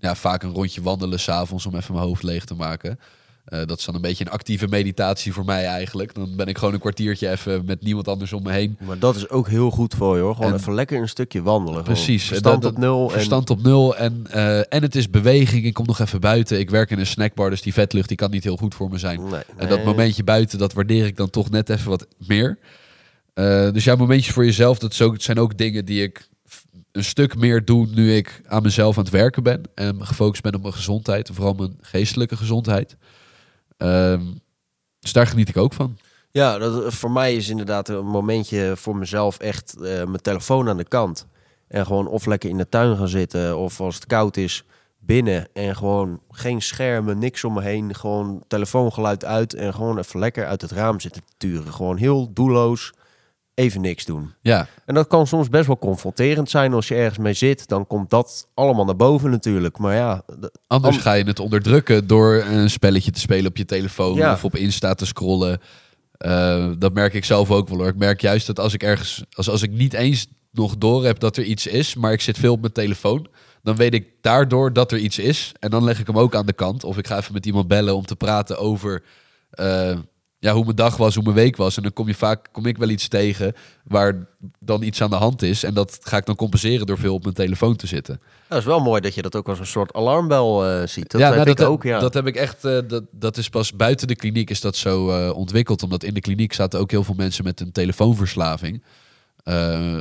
ja, 0.05 0.15
vaak 0.15 0.43
een 0.43 0.53
rondje 0.53 0.81
wandelen 0.81 1.19
s'avonds 1.19 1.65
om 1.65 1.75
even 1.75 1.93
mijn 1.93 2.05
hoofd 2.05 2.23
leeg 2.23 2.45
te 2.45 2.55
maken. 2.55 2.99
Eh, 3.45 3.59
dat 3.65 3.79
is 3.79 3.85
dan 3.85 3.95
een 3.95 4.01
beetje 4.01 4.25
een 4.25 4.31
actieve 4.31 4.67
meditatie 4.67 5.33
voor 5.33 5.45
mij 5.45 5.65
eigenlijk. 5.65 6.13
Dan 6.15 6.35
ben 6.35 6.47
ik 6.47 6.57
gewoon 6.57 6.73
een 6.73 6.79
kwartiertje 6.79 7.29
even 7.31 7.65
met 7.65 7.81
niemand 7.83 8.07
anders 8.07 8.33
om 8.33 8.43
me 8.43 8.51
heen. 8.51 8.77
Maar 8.85 8.99
dat 8.99 9.15
is 9.15 9.29
ook 9.29 9.47
heel 9.47 9.69
goed 9.71 9.93
voor 9.93 10.15
je 10.15 10.21
hoor. 10.21 10.35
Gewoon 10.35 10.51
En- 10.53 10.57
even 10.59 10.73
lekker 10.73 11.01
een 11.01 11.09
stukje 11.09 11.41
wandelen. 11.41 11.79
Gewoon 11.79 11.93
Precies. 11.93 12.23
Verstand 12.27 12.65
op 12.65 12.77
nul. 12.77 13.09
Verstand 13.09 13.49
op 13.49 13.63
nul 13.63 13.95
en, 13.97 14.27
eh, 14.31 14.57
en 14.57 14.81
het 14.81 14.95
is 14.95 15.09
beweging. 15.09 15.65
Ik 15.65 15.73
kom 15.73 15.85
nog 15.85 15.99
even 15.99 16.19
buiten. 16.19 16.59
Ik 16.59 16.69
werk 16.69 16.91
in 16.91 16.99
een 16.99 17.05
snackbar, 17.07 17.49
dus 17.49 17.61
die 17.61 17.73
vetlucht 17.73 18.07
die 18.07 18.17
kan 18.17 18.31
niet 18.31 18.43
heel 18.43 18.57
goed 18.57 18.75
voor 18.75 18.89
me 18.89 18.97
zijn. 18.97 19.19
En, 19.19 19.29
nee, 19.29 19.41
En 19.57 19.69
dat 19.69 19.83
momentje 19.83 20.23
buiten, 20.23 20.59
dat 20.59 20.73
waardeer 20.73 21.05
ik 21.05 21.17
dan 21.17 21.29
toch 21.29 21.49
net 21.49 21.69
even 21.69 21.89
wat 21.89 22.07
meer. 22.17 22.57
Eh, 23.33 23.71
dus 23.71 23.83
ja, 23.83 23.95
momentjes 23.95 24.33
voor 24.33 24.45
jezelf, 24.45 24.79
dat 24.79 25.01
ook- 25.01 25.21
zijn 25.21 25.39
ook 25.39 25.57
dingen 25.57 25.85
die 25.85 26.03
ik 26.03 26.27
een 26.95 27.03
stuk 27.03 27.37
meer 27.37 27.65
doe 27.65 27.87
nu 27.87 28.15
ik 28.15 28.41
aan 28.47 28.63
mezelf 28.63 28.97
aan 28.97 29.03
het 29.03 29.11
werken 29.13 29.43
ben. 29.43 29.61
En 29.73 30.05
gefocust 30.05 30.41
ben 30.41 30.55
op 30.55 30.61
mijn 30.61 30.73
gezondheid, 30.73 31.29
vooral 31.33 31.53
mijn 31.53 31.77
geestelijke 31.81 32.37
gezondheid. 32.37 32.97
Ehm, 33.77 34.23
dus 34.99 35.13
daar 35.13 35.27
geniet 35.27 35.49
ik 35.49 35.57
ook 35.57 35.73
van. 35.73 35.97
Ja, 36.31 36.57
dat, 36.57 36.93
voor 36.93 37.11
mij 37.11 37.35
is 37.35 37.49
inderdaad 37.49 37.89
een 37.89 38.05
momentje 38.05 38.73
voor 38.75 38.95
mezelf 38.95 39.37
echt 39.37 39.75
eh, 39.75 39.81
mijn 39.83 40.21
telefoon 40.21 40.69
aan 40.69 40.77
de 40.77 40.87
kant. 40.87 41.27
En 41.67 41.85
gewoon 41.85 42.07
of 42.07 42.25
lekker 42.25 42.49
in 42.49 42.57
de 42.57 42.69
tuin 42.69 42.97
gaan 42.97 43.07
zitten 43.07 43.57
of 43.57 43.81
als 43.81 43.95
het 43.95 44.05
koud 44.05 44.37
is 44.37 44.63
binnen. 44.99 45.47
En 45.53 45.75
gewoon 45.75 46.21
geen 46.29 46.61
schermen, 46.61 47.19
niks 47.19 47.43
om 47.43 47.53
me 47.53 47.61
heen. 47.61 47.95
Gewoon 47.95 48.43
telefoongeluid 48.47 49.25
uit 49.25 49.53
en 49.53 49.73
gewoon 49.73 49.97
even 49.97 50.19
lekker 50.19 50.45
uit 50.45 50.61
het 50.61 50.71
raam 50.71 50.99
zitten 50.99 51.21
turen. 51.37 51.73
Gewoon 51.73 51.97
heel 51.97 52.33
doelloos 52.33 52.93
even 53.55 53.81
niks 53.81 54.05
doen. 54.05 54.33
Ja, 54.41 54.67
En 54.85 54.93
dat 54.93 55.07
kan 55.07 55.27
soms 55.27 55.49
best 55.49 55.67
wel 55.67 55.77
confronterend 55.77 56.49
zijn 56.49 56.73
als 56.73 56.87
je 56.87 56.95
ergens 56.95 57.17
mee 57.17 57.33
zit. 57.33 57.67
Dan 57.67 57.87
komt 57.87 58.09
dat 58.09 58.47
allemaal 58.53 58.85
naar 58.85 58.95
boven 58.95 59.29
natuurlijk. 59.31 59.77
Maar 59.77 59.95
ja, 59.95 60.23
anders 60.67 60.97
ga 60.97 61.13
je 61.13 61.23
het 61.23 61.39
onderdrukken 61.39 62.07
door 62.07 62.43
een 62.49 62.69
spelletje 62.69 63.11
te 63.11 63.19
spelen 63.19 63.47
op 63.47 63.57
je 63.57 63.65
telefoon 63.65 64.15
Ja. 64.15 64.33
of 64.33 64.43
op 64.43 64.55
Insta 64.55 64.93
te 64.93 65.05
scrollen. 65.05 65.59
Eh, 66.17 66.71
dat 66.77 66.93
merk 66.93 67.13
ik 67.13 67.25
zelf 67.25 67.51
ook 67.51 67.69
wel 67.69 67.77
hoor. 67.77 67.87
Ik 67.87 67.95
merk 67.95 68.21
juist 68.21 68.47
dat 68.47 68.59
als 68.59 68.73
ik 68.73 68.83
ergens, 68.83 69.23
als, 69.31 69.49
als 69.49 69.61
ik 69.61 69.71
niet 69.71 69.93
eens 69.93 70.27
nog 70.51 70.77
door 70.77 71.05
heb 71.05 71.19
dat 71.19 71.37
er 71.37 71.43
iets 71.43 71.67
is, 71.67 71.95
maar 71.95 72.11
ik 72.11 72.21
zit 72.21 72.37
veel 72.37 72.53
op 72.53 72.61
mijn 72.61 72.73
telefoon, 72.73 73.27
dan 73.63 73.75
weet 73.75 73.93
ik 73.93 74.07
daardoor 74.21 74.73
dat 74.73 74.91
er 74.91 74.97
iets 74.97 75.17
is. 75.19 75.51
En 75.59 75.69
dan 75.69 75.83
leg 75.83 75.99
ik 75.99 76.07
hem 76.07 76.17
ook 76.17 76.35
aan 76.35 76.45
de 76.45 76.53
kant. 76.53 76.83
Of 76.83 76.97
ik 76.97 77.07
ga 77.07 77.17
even 77.17 77.33
met 77.33 77.45
iemand 77.45 77.67
bellen 77.67 77.95
om 77.95 78.05
te 78.05 78.15
praten 78.15 78.57
over 78.57 79.03
eh, 79.49 79.97
ja, 80.45 80.53
hoe 80.53 80.63
mijn 80.63 80.75
dag 80.75 80.97
was, 80.97 81.15
hoe 81.15 81.23
mijn 81.23 81.35
week 81.35 81.55
was. 81.55 81.77
En 81.77 81.83
dan 81.83 81.93
kom 81.93 82.07
je 82.07 82.15
vaak, 82.15 82.47
kom 82.51 82.65
ik 82.65 82.77
wel 82.77 82.89
iets 82.89 83.07
tegen 83.07 83.53
waar 83.83 84.27
dan 84.59 84.83
iets 84.83 85.01
aan 85.01 85.09
de 85.09 85.15
hand 85.15 85.41
is. 85.41 85.63
En 85.63 85.73
dat 85.73 85.99
ga 86.01 86.17
ik 86.17 86.25
dan 86.25 86.35
compenseren 86.35 86.85
door 86.85 86.97
veel 86.97 87.13
op 87.13 87.23
mijn 87.23 87.35
telefoon 87.35 87.75
te 87.75 87.87
zitten. 87.87 88.21
dat 88.47 88.57
is 88.57 88.65
wel 88.65 88.79
mooi 88.79 89.01
dat 89.01 89.15
je 89.15 89.21
dat 89.21 89.35
ook 89.35 89.49
als 89.49 89.59
een 89.59 89.65
soort 89.65 89.93
alarmbel 89.93 90.65
eh, 90.65 90.87
ziet. 90.87 91.11
Dat 91.11 91.21
ja, 91.21 91.27
heb 91.27 91.35
nou, 91.35 91.49
ik 91.49 91.57
dat, 91.57 91.67
ook, 91.67 91.83
ja. 91.83 91.99
dat 91.99 92.13
heb 92.13 92.27
ik 92.27 92.35
echt. 92.35 92.65
eh, 92.65 92.77
dat, 92.87 93.03
dat 93.11 93.37
is 93.37 93.49
pas 93.49 93.73
buiten 93.73 94.07
de 94.07 94.15
kliniek 94.15 94.49
is 94.49 94.61
dat 94.61 94.75
zo 94.75 95.09
eh, 95.09 95.35
ontwikkeld. 95.37 95.83
Omdat 95.83 96.03
in 96.03 96.13
de 96.13 96.21
kliniek 96.21 96.53
zaten 96.53 96.79
ook 96.79 96.91
heel 96.91 97.03
veel 97.03 97.15
mensen 97.17 97.43
met 97.43 97.59
een 97.59 97.71
telefoonverslaving. 97.71 98.83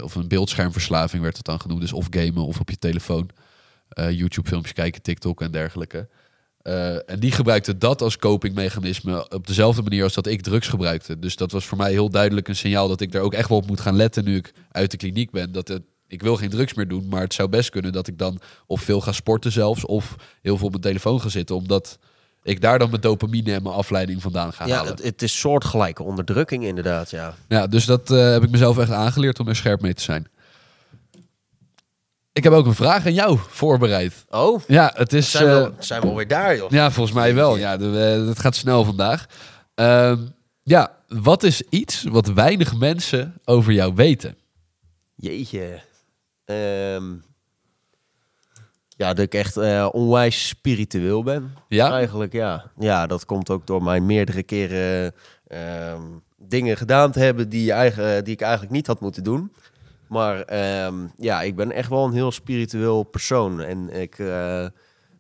Of 0.02 0.14
een 0.14 0.28
beeldschermverslaving 0.28 1.22
werd 1.22 1.36
het 1.36 1.46
dan 1.46 1.60
genoemd. 1.60 1.80
Dus 1.80 1.92
of 1.92 2.06
gamen 2.10 2.46
of 2.46 2.60
op 2.60 2.70
je 2.70 2.78
telefoon. 2.78 3.30
Eh, 3.94 4.10
YouTube-filmpjes 4.10 4.72
kijken, 4.72 5.02
TikTok 5.02 5.40
en 5.40 5.50
dergelijke. 5.50 6.08
Eh, 6.64 7.10
en 7.10 7.18
die 7.18 7.32
gebruikte 7.32 7.78
dat 7.78 8.02
als 8.02 8.16
copingmechanisme 8.16 9.30
op 9.30 9.46
dezelfde 9.46 9.82
manier 9.82 10.02
als 10.02 10.14
dat 10.14 10.26
ik 10.26 10.42
drugs 10.42 10.68
gebruikte. 10.68 11.18
Dus 11.18 11.36
dat 11.36 11.52
was 11.52 11.64
voor 11.64 11.78
mij 11.78 11.90
heel 11.90 12.10
duidelijk 12.10 12.48
een 12.48 12.56
signaal 12.56 12.88
dat 12.88 13.00
ik 13.00 13.12
daar 13.12 13.22
ook 13.22 13.34
echt 13.34 13.48
wel 13.48 13.58
op 13.58 13.66
moet 13.66 13.80
gaan 13.80 13.96
letten 13.96 14.24
nu 14.24 14.36
ik 14.36 14.52
uit 14.70 14.90
de 14.90 14.96
kliniek 14.96 15.30
ben. 15.30 15.52
Dat 15.52 15.68
het, 15.68 15.82
ik 16.08 16.22
wil 16.22 16.36
geen 16.36 16.50
drugs 16.50 16.74
meer 16.74 16.88
doen, 16.88 17.08
maar 17.08 17.20
het 17.20 17.34
zou 17.34 17.48
best 17.48 17.70
kunnen 17.70 17.92
dat 17.92 18.06
ik 18.06 18.18
dan 18.18 18.40
of 18.66 18.80
veel 18.80 19.00
ga 19.00 19.12
sporten 19.12 19.52
zelfs, 19.52 19.86
of 19.86 20.16
heel 20.42 20.56
veel 20.56 20.66
op 20.66 20.70
mijn 20.70 20.82
telefoon 20.82 21.20
ga 21.20 21.28
zitten, 21.28 21.56
omdat 21.56 21.98
ik 22.42 22.60
daar 22.60 22.78
dan 22.78 22.90
mijn 22.90 23.00
dopamine 23.00 23.52
en 23.52 23.62
mijn 23.62 23.74
afleiding 23.74 24.22
vandaan 24.22 24.52
ga 24.52 24.66
ja, 24.66 24.76
halen. 24.76 24.90
het, 24.90 25.02
het 25.02 25.22
is 25.22 25.38
soortgelijke 25.38 26.02
onderdrukking 26.02 26.64
inderdaad, 26.64 27.10
ja. 27.10 27.34
Ja, 27.48 27.66
dus 27.66 27.84
dat 27.84 28.10
eh, 28.10 28.30
heb 28.30 28.42
ik 28.42 28.50
mezelf 28.50 28.78
echt 28.78 28.90
aangeleerd 28.90 29.40
om 29.40 29.48
er 29.48 29.56
scherp 29.56 29.80
mee 29.80 29.94
te 29.94 30.02
zijn. 30.02 30.26
Ik 32.34 32.42
heb 32.44 32.52
ook 32.52 32.66
een 32.66 32.74
vraag 32.74 33.06
aan 33.06 33.14
jou 33.14 33.38
voorbereid. 33.48 34.24
Oh, 34.30 34.60
Ja, 34.66 34.92
het 34.94 35.12
is. 35.12 35.30
zijn, 35.30 35.44
we, 35.44 35.50
eh, 35.50 35.56
al- 35.64 35.72
zijn 35.78 36.00
we 36.00 36.06
alweer 36.08 36.28
daar, 36.28 36.56
joh. 36.56 36.70
ja, 36.70 36.90
volgens 36.90 37.16
mij 37.16 37.34
wel. 37.34 37.56
Ja, 37.56 37.76
de, 37.76 38.16
eh, 38.20 38.26
het 38.28 38.38
gaat 38.38 38.54
snel 38.56 38.84
vandaag. 38.84 39.26
Ehm, 39.74 40.18
ja, 40.62 40.96
wat 41.08 41.42
is 41.42 41.62
iets 41.68 42.02
wat 42.02 42.26
weinig 42.26 42.76
mensen 42.78 43.34
over 43.44 43.72
jou 43.72 43.94
weten? 43.94 44.36
Jeetje. 45.14 45.80
Ehm, 46.44 47.04
ja, 48.88 49.08
dat 49.14 49.18
ik 49.18 49.34
echt 49.34 49.56
eh, 49.56 49.88
onwijs 49.92 50.48
spiritueel 50.48 51.22
ben. 51.22 51.54
Ja? 51.68 51.90
Eigenlijk, 51.92 52.32
ja. 52.32 52.70
Ja, 52.78 53.06
dat 53.06 53.24
komt 53.24 53.50
ook 53.50 53.66
door 53.66 53.82
mijn 53.82 54.06
meerdere 54.06 54.42
keren 54.42 55.14
ehm, 55.46 56.00
dingen 56.38 56.76
gedaan 56.76 57.12
te 57.12 57.18
hebben 57.20 57.48
die, 57.48 57.64
je 57.64 57.72
eigen, 57.72 58.24
die 58.24 58.32
ik 58.34 58.40
eigenlijk 58.40 58.72
niet 58.72 58.86
had 58.86 59.00
moeten 59.00 59.24
doen. 59.24 59.52
Maar 60.14 60.42
ehm, 60.42 61.06
ja, 61.16 61.42
ik 61.42 61.56
ben 61.56 61.72
echt 61.72 61.88
wel 61.88 62.04
een 62.04 62.12
heel 62.12 62.32
spiritueel 62.32 63.02
persoon. 63.02 63.60
En 63.60 63.88
ik 63.90 64.18
eh, 64.18 64.66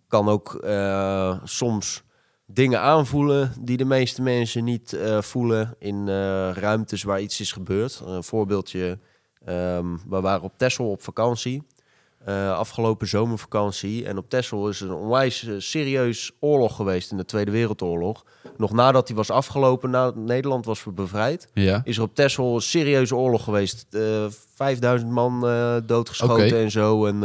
kan 0.08 0.28
ook 0.28 0.54
eh, 0.54 1.38
soms 1.44 2.02
dingen 2.46 2.80
aanvoelen 2.80 3.52
die 3.60 3.76
de 3.76 3.84
meeste 3.84 4.22
mensen 4.22 4.64
niet 4.64 4.92
eh, 4.92 5.20
voelen 5.20 5.74
in 5.78 6.08
ruimtes 6.52 7.02
waar 7.02 7.20
iets 7.20 7.40
is 7.40 7.52
gebeurd. 7.52 8.02
Een 8.04 8.24
voorbeeldje, 8.24 8.98
ehm, 9.44 9.96
we 10.08 10.20
waren 10.20 10.42
op 10.42 10.58
Texel 10.58 10.90
op 10.90 11.02
vakantie. 11.02 11.62
Eh, 12.24 12.52
afgelopen 12.58 13.06
zomervakantie. 13.08 14.04
En 14.06 14.18
op 14.18 14.28
Texel 14.30 14.68
is 14.68 14.80
er 14.80 14.88
een 14.90 14.94
onwijs 14.96 15.46
eh, 15.46 15.54
serieus 15.58 16.32
oorlog 16.40 16.76
geweest 16.76 17.10
in 17.10 17.16
de 17.16 17.24
Tweede 17.24 17.50
Wereldoorlog. 17.50 18.24
Nog 18.56 18.72
nadat 18.72 19.06
die 19.06 19.16
was 19.16 19.30
afgelopen, 19.30 19.90
nadat 19.90 20.16
Nederland 20.16 20.64
was 20.64 20.84
bevrijd, 20.94 21.48
Ja. 21.54 21.80
is 21.84 21.96
er 21.96 22.02
op 22.02 22.14
Texel 22.14 22.54
een 22.54 22.60
serieuze 22.60 23.16
oorlog 23.16 23.44
geweest. 23.44 23.86
Eh 23.90 24.26
5000 24.54 25.10
man 25.10 25.40
doodgeschoten 25.86 26.58
en 26.58 26.70
zo. 26.70 27.06
En, 27.06 27.22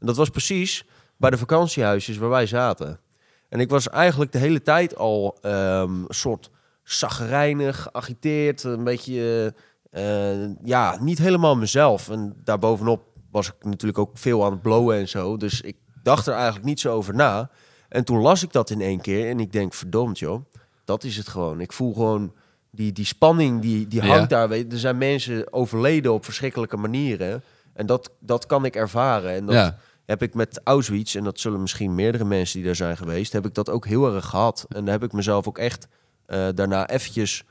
en 0.00 0.06
dat 0.06 0.16
was 0.16 0.28
precies 0.28 0.84
bij 1.16 1.30
de 1.30 1.38
vakantiehuisjes 1.38 2.16
waar 2.16 2.28
wij 2.28 2.46
zaten. 2.46 3.00
En 3.48 3.60
ik 3.60 3.70
was 3.70 3.88
eigenlijk 3.88 4.32
de 4.32 4.38
hele 4.38 4.62
tijd 4.62 4.96
al 4.96 5.38
een 5.40 6.04
soort 6.08 6.50
zagrijnig, 6.82 7.82
geagiteerd, 7.82 8.62
een 8.62 8.84
beetje, 8.84 9.54
ja, 10.64 10.98
niet 11.00 11.18
helemaal 11.18 11.56
mezelf. 11.56 12.08
En 12.10 12.36
daarbovenop 12.44 13.02
was 13.36 13.46
ik 13.48 13.54
natuurlijk 13.64 13.98
ook 13.98 14.10
veel 14.18 14.44
aan 14.44 14.52
het 14.52 14.62
blowen 14.62 14.96
en 14.96 15.08
zo. 15.08 15.36
Dus 15.36 15.60
ik 15.60 15.76
dacht 16.02 16.26
er 16.26 16.34
eigenlijk 16.34 16.64
niet 16.64 16.80
zo 16.80 16.94
over 16.94 17.14
na. 17.14 17.50
En 17.88 18.04
toen 18.04 18.18
las 18.20 18.42
ik 18.42 18.52
dat 18.52 18.70
in 18.70 18.80
één 18.80 19.00
keer 19.00 19.28
en 19.30 19.40
ik 19.40 19.52
denk, 19.52 19.74
verdomd 19.74 20.18
joh, 20.18 20.44
dat 20.84 21.04
is 21.04 21.16
het 21.16 21.28
gewoon. 21.28 21.60
Ik 21.60 21.72
voel 21.72 21.92
gewoon 21.94 22.32
die, 22.70 22.92
die 22.92 23.04
spanning, 23.04 23.60
die, 23.62 23.86
die 23.88 24.02
Ja. 24.02 24.08
hangt 24.08 24.30
daar. 24.30 24.48
Weet, 24.48 24.72
er 24.72 24.78
zijn 24.78 24.98
mensen 24.98 25.52
overleden 25.52 26.12
op 26.12 26.24
verschrikkelijke 26.24 26.76
manieren. 26.76 27.42
En 27.72 27.86
dat, 27.86 28.10
dat 28.20 28.46
kan 28.46 28.64
ik 28.64 28.76
ervaren. 28.76 29.30
En 29.34 29.46
dat 29.46 29.54
Ja. 29.54 29.78
heb 30.06 30.22
ik 30.22 30.34
met 30.34 30.60
Auschwitz, 30.64 31.16
en 31.16 31.24
dat 31.24 31.40
zullen 31.40 31.60
misschien 31.60 31.94
meerdere 31.94 32.24
mensen 32.24 32.56
die 32.56 32.66
daar 32.66 32.76
zijn 32.76 32.96
geweest, 32.96 33.32
heb 33.32 33.46
ik 33.46 33.54
dat 33.54 33.70
ook 33.70 33.86
heel 33.86 34.14
erg 34.14 34.26
gehad. 34.26 34.66
En 34.68 34.84
daar 34.84 34.94
heb 34.94 35.02
ik 35.02 35.12
mezelf 35.12 35.48
ook 35.48 35.58
echt 35.58 35.86
eh, 36.26 36.48
daarna 36.54 36.88
eventjes, 36.88 37.44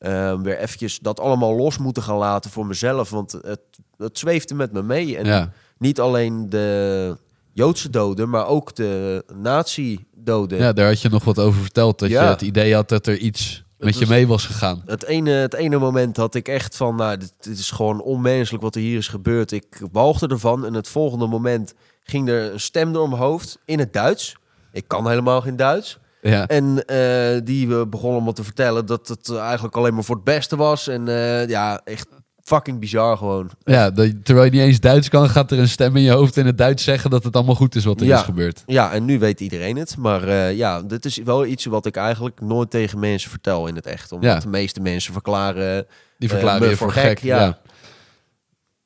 eh, 0.00 0.40
weer 0.40 0.58
eventjes 0.58 0.98
dat 0.98 1.20
allemaal 1.20 1.56
los 1.56 1.78
moeten 1.78 2.02
gaan 2.02 2.16
laten 2.16 2.50
voor 2.50 2.66
mezelf. 2.66 3.10
Want 3.10 3.32
het, 3.32 3.60
het 3.96 4.18
zweefde 4.18 4.54
met 4.54 4.72
me 4.72 4.82
mee. 4.82 5.16
En 5.16 5.24
ja. 5.24 5.50
niet 5.78 6.00
alleen 6.00 6.48
de 6.50 7.16
Joodse 7.52 7.90
doden, 7.90 8.28
maar 8.30 8.46
ook 8.46 8.74
de 8.74 9.24
nazi-doden. 9.34 10.58
ja, 10.58 10.72
daar 10.72 10.86
had 10.88 11.00
je 11.00 11.08
nog 11.08 11.24
wat 11.24 11.38
over 11.38 11.60
verteld. 11.60 11.98
Dat 11.98 12.08
Ja. 12.10 12.22
je 12.22 12.28
het 12.28 12.40
idee 12.42 12.74
had 12.74 12.88
dat 12.88 13.06
er 13.06 13.16
iets 13.16 13.64
met 13.78 13.98
je 13.98 14.06
mee 14.06 14.26
was 14.26 14.46
gegaan. 14.46 14.82
Het 14.86 15.04
ene, 15.04 15.30
het 15.30 15.54
ene 15.54 15.78
moment 15.78 16.16
had 16.16 16.34
ik 16.34 16.48
echt 16.48 16.76
van, 16.76 16.96
nou, 16.96 17.16
dit, 17.16 17.32
dit 17.40 17.58
is 17.58 17.70
gewoon 17.70 18.02
onmenselijk 18.02 18.62
wat 18.62 18.74
er 18.74 18.80
hier 18.80 18.98
is 18.98 19.08
gebeurd. 19.08 19.52
Ik 19.52 19.82
walgde 19.92 20.26
ervan 20.28 20.66
en 20.66 20.74
het 20.74 20.88
volgende 20.88 21.26
moment 21.26 21.74
ging 22.04 22.28
er 22.28 22.52
een 22.52 22.60
stem 22.60 22.92
door 22.92 23.08
mijn 23.08 23.20
hoofd 23.22 23.58
in 23.64 23.78
het 23.78 23.92
Duits. 23.92 24.36
Ik 24.72 24.84
kan 24.88 25.08
helemaal 25.08 25.40
geen 25.40 25.56
Duits. 25.56 25.98
Ja. 26.22 26.46
En 26.46 26.84
eh, 26.86 27.40
die 27.44 27.74
eh, 27.74 27.82
begon 27.86 28.12
allemaal 28.12 28.32
te 28.32 28.44
vertellen 28.44 28.86
dat 28.86 29.08
het 29.08 29.28
eh, 29.28 29.40
eigenlijk 29.40 29.76
alleen 29.76 29.94
maar 29.94 30.04
voor 30.04 30.14
het 30.14 30.24
beste 30.24 30.56
was. 30.56 30.88
En 30.88 31.08
eh, 31.08 31.48
ja, 31.48 31.80
echt 31.84 32.06
fucking 32.42 32.80
bizar 32.80 33.16
gewoon. 33.16 33.50
Ja, 33.64 33.90
dat, 33.90 34.24
terwijl 34.24 34.44
je 34.46 34.50
niet 34.52 34.60
eens 34.60 34.80
Duits 34.80 35.08
kan, 35.08 35.28
gaat 35.28 35.50
er 35.50 35.58
een 35.58 35.68
stem 35.68 35.96
in 35.96 36.02
je 36.02 36.10
hoofd 36.10 36.36
in 36.36 36.46
het 36.46 36.58
Duits 36.58 36.84
zeggen 36.84 37.10
dat 37.10 37.24
het 37.24 37.36
allemaal 37.36 37.54
goed 37.54 37.74
is 37.74 37.84
wat 37.84 38.00
er 38.00 38.06
Ja. 38.06 38.16
is 38.18 38.22
gebeurd. 38.24 38.62
Ja, 38.66 38.92
en 38.92 39.04
nu 39.04 39.18
weet 39.18 39.40
iedereen 39.40 39.76
het. 39.76 39.96
Maar 39.96 40.52
ja, 40.52 40.82
dit 40.82 41.04
is 41.04 41.16
wel 41.16 41.46
iets 41.46 41.64
wat 41.64 41.86
ik 41.86 41.96
eigenlijk 41.96 42.40
nooit 42.40 42.70
tegen 42.70 42.98
mensen 42.98 43.30
vertel 43.30 43.66
in 43.66 43.74
het 43.74 43.86
echt. 43.86 44.12
Omdat 44.12 44.30
Ja. 44.30 44.38
de 44.40 44.48
meeste 44.48 44.80
mensen 44.80 45.12
verklaren... 45.12 45.86
Die 46.18 46.28
verklaren 46.28 46.68
je 46.68 46.76
voor 46.76 46.92
voor 46.92 47.02
gek. 47.02 47.18
gek, 47.18 47.18
ja. 47.18 47.40
ja. 47.40 47.58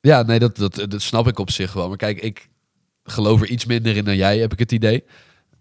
Ja, 0.00 0.22
nee, 0.22 0.38
dat, 0.38 0.56
dat, 0.56 0.74
dat 0.88 1.02
snap 1.02 1.26
ik 1.26 1.38
op 1.38 1.50
zich 1.50 1.72
wel. 1.72 1.88
Maar 1.88 1.96
kijk, 1.96 2.20
ik 2.20 2.48
geloof 3.04 3.40
er 3.40 3.48
iets 3.48 3.64
minder 3.64 3.96
in 3.96 4.04
dan 4.04 4.16
jij, 4.16 4.38
heb 4.38 4.52
ik 4.52 4.58
het 4.58 4.72
idee. 4.72 5.04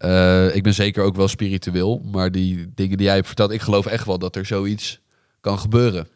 Eh, 0.04 0.54
ik 0.54 0.62
ben 0.62 0.74
zeker 0.74 1.04
ook 1.04 1.16
wel 1.16 1.28
spiritueel. 1.28 2.02
Maar 2.12 2.30
die 2.30 2.72
dingen 2.74 2.96
die 2.96 3.06
jij 3.06 3.14
hebt 3.14 3.26
verteld, 3.26 3.50
ik 3.50 3.60
geloof 3.60 3.86
echt 3.86 4.06
wel 4.06 4.18
dat 4.18 4.36
er 4.36 4.46
zoiets 4.46 5.00
kan 5.40 5.58
gebeuren. 5.58 6.08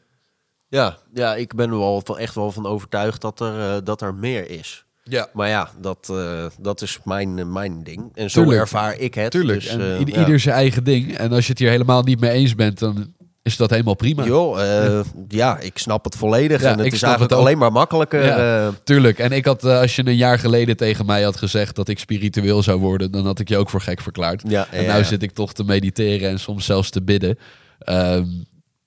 Ja, 0.68 0.98
ja 1.14 1.34
ik 1.34 1.54
ben 1.54 1.70
er 1.70 1.78
wel 1.78 2.02
van, 2.04 2.18
echt 2.18 2.34
wel 2.34 2.52
van 2.52 2.66
overtuigd 2.66 3.20
dat 3.20 3.40
er, 3.40 3.60
eh, 3.60 3.84
dat 3.84 4.02
er 4.02 4.14
meer 4.14 4.50
is. 4.50 4.84
Ja. 5.02 5.28
Maar 5.32 5.48
ja, 5.48 5.70
dat, 5.80 6.08
eh, 6.10 6.46
dat 6.60 6.82
is 6.82 6.98
mijn, 7.04 7.52
mijn 7.52 7.82
ding. 7.82 8.10
En 8.14 8.30
zo 8.30 8.40
Tuurlijk. 8.40 8.60
ervaar 8.60 8.98
ik 8.98 9.14
het. 9.14 9.30
Tuurlijk. 9.30 9.60
Dus, 9.60 9.68
en 9.68 9.98
ieder, 9.98 10.14
ja. 10.14 10.20
ieder 10.20 10.40
zijn 10.40 10.54
eigen 10.54 10.84
ding. 10.84 11.16
En 11.16 11.32
als 11.32 11.44
je 11.44 11.50
het 11.50 11.58
hier 11.58 11.70
helemaal 11.70 12.02
niet 12.02 12.20
mee 12.20 12.30
eens 12.30 12.54
bent, 12.54 12.78
dan 12.78 13.14
is 13.42 13.56
dat 13.56 13.70
helemaal 13.70 13.94
prima. 13.94 14.24
Joh, 14.24 14.60
eh, 14.84 15.00
ja, 15.28 15.58
ik 15.58 15.78
snap 15.78 16.04
het 16.04 16.16
volledig. 16.16 16.60
Ja, 16.62 16.70
en 16.70 16.76
het 16.78 16.86
ik 16.86 16.92
is 16.92 17.02
eigenlijk 17.02 17.32
het 17.32 17.40
alleen 17.40 17.58
maar 17.58 17.72
makkelijker. 17.72 18.24
Ja. 18.24 18.66
eh, 18.66 18.72
Tuurlijk. 18.84 19.18
En 19.18 19.32
ik 19.32 19.44
had, 19.44 19.64
eh, 19.64 19.80
als 19.80 19.96
je 19.96 20.06
een 20.06 20.16
jaar 20.16 20.38
geleden 20.38 20.76
tegen 20.76 21.06
mij 21.06 21.22
had 21.22 21.36
gezegd 21.36 21.76
dat 21.76 21.88
ik 21.88 21.98
spiritueel 21.98 22.62
zou 22.62 22.80
worden, 22.80 23.10
dan 23.10 23.26
had 23.26 23.38
ik 23.38 23.48
je 23.48 23.56
ook 23.56 23.70
voor 23.70 23.80
gek 23.80 24.00
verklaard. 24.00 24.42
ja, 24.46 24.66
En 24.70 24.96
nu 24.96 25.04
zit 25.04 25.22
ik 25.22 25.32
toch 25.32 25.52
te 25.52 25.64
mediteren 25.64 26.28
en 26.30 26.38
soms 26.40 26.64
zelfs 26.64 26.90
te 26.90 27.02
bidden. 27.02 27.38
Ehm, 27.78 28.24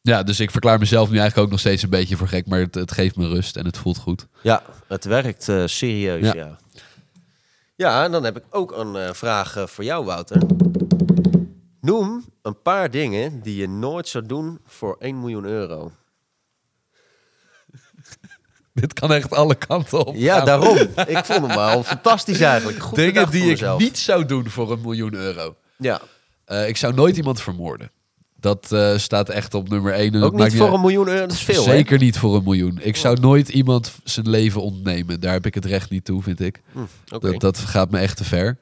ja, 0.01 0.23
dus 0.23 0.39
ik 0.39 0.51
verklaar 0.51 0.79
mezelf 0.79 1.09
nu 1.09 1.17
eigenlijk 1.17 1.45
ook 1.45 1.51
nog 1.51 1.59
steeds 1.59 1.83
een 1.83 1.89
beetje 1.89 2.15
voor 2.17 2.27
gek, 2.27 2.47
maar 2.47 2.59
het, 2.59 2.75
het 2.75 2.91
geeft 2.91 3.15
me 3.15 3.27
rust 3.27 3.55
en 3.55 3.65
het 3.65 3.77
voelt 3.77 3.97
goed. 3.97 4.27
ja, 4.41 4.61
het 4.87 5.05
werkt 5.05 5.47
serieus, 5.65 6.31
Ja. 6.33 6.57
ja. 7.75 8.03
en 8.03 8.11
dan 8.11 8.23
heb 8.23 8.37
ik 8.37 8.43
ook 8.49 8.71
een 8.77 9.15
vraag 9.15 9.57
voor 9.65 9.83
jou, 9.83 10.05
Wouter. 10.05 10.41
Noem 11.81 12.25
een 12.41 12.61
paar 12.61 12.91
dingen 12.91 13.41
die 13.41 13.55
je 13.55 13.67
nooit 13.69 14.07
zou 14.07 14.25
doen 14.25 14.59
voor 14.65 14.95
1 14.99 15.19
miljoen 15.19 15.45
euro. 15.45 15.91
Dit 18.73 18.93
kan 18.93 19.13
echt 19.13 19.31
alle 19.31 19.55
kanten 19.55 20.05
op. 20.05 20.15
Ja, 20.15 20.35
gaan. 20.35 20.45
daarom. 20.45 20.77
Ik 21.17 21.25
vond 21.25 21.47
hem 21.47 21.47
wel 21.47 21.83
fantastisch 21.83 22.39
eigenlijk. 22.39 22.79
Goed 22.79 22.95
Dingen 22.95 23.31
die 23.31 23.51
ik 23.51 23.77
niet 23.77 23.97
zou 23.97 24.25
doen 24.25 24.49
voor 24.49 24.71
een 24.71 24.81
miljoen 24.81 25.13
euro. 25.13 25.55
Ja, 25.77 26.01
Eh, 26.45 26.67
ik 26.67 26.77
zou 26.77 26.93
nooit 26.93 27.17
iemand 27.17 27.41
vermoorden. 27.41 27.91
Dat 28.39 28.71
eh, 28.71 28.97
staat 28.97 29.29
echt 29.29 29.53
op 29.53 29.69
nummer 29.69 29.93
één. 29.93 30.13
en 30.13 30.19
dat 30.19 30.23
ook 30.31 30.37
maakt 30.37 30.51
niet 30.51 30.61
voor 30.61 30.73
een 30.73 30.81
miljoen 30.81 31.07
euro. 31.07 31.19
Dat 31.21 31.31
is 31.31 31.41
veel, 31.43 31.65
hè? 31.65 31.71
Zeker 31.71 31.97
niet 31.99 32.17
voor 32.17 32.35
een 32.35 32.43
miljoen. 32.43 32.79
Ik 32.81 32.95
zou 32.95 33.19
nooit 33.19 33.49
iemand 33.49 33.91
zijn 34.03 34.29
leven 34.29 34.61
ontnemen. 34.61 35.19
Daar 35.19 35.33
heb 35.33 35.45
ik 35.45 35.53
het 35.53 35.65
recht 35.65 35.89
niet 35.89 36.05
toe, 36.05 36.21
vind 36.23 36.39
ik. 36.39 36.61
Hm. 36.71 36.79
Dat, 37.19 37.39
dat 37.41 37.57
gaat 37.57 37.91
me 37.91 37.99
echt 37.99 38.17
te 38.17 38.23
ver. 38.23 38.57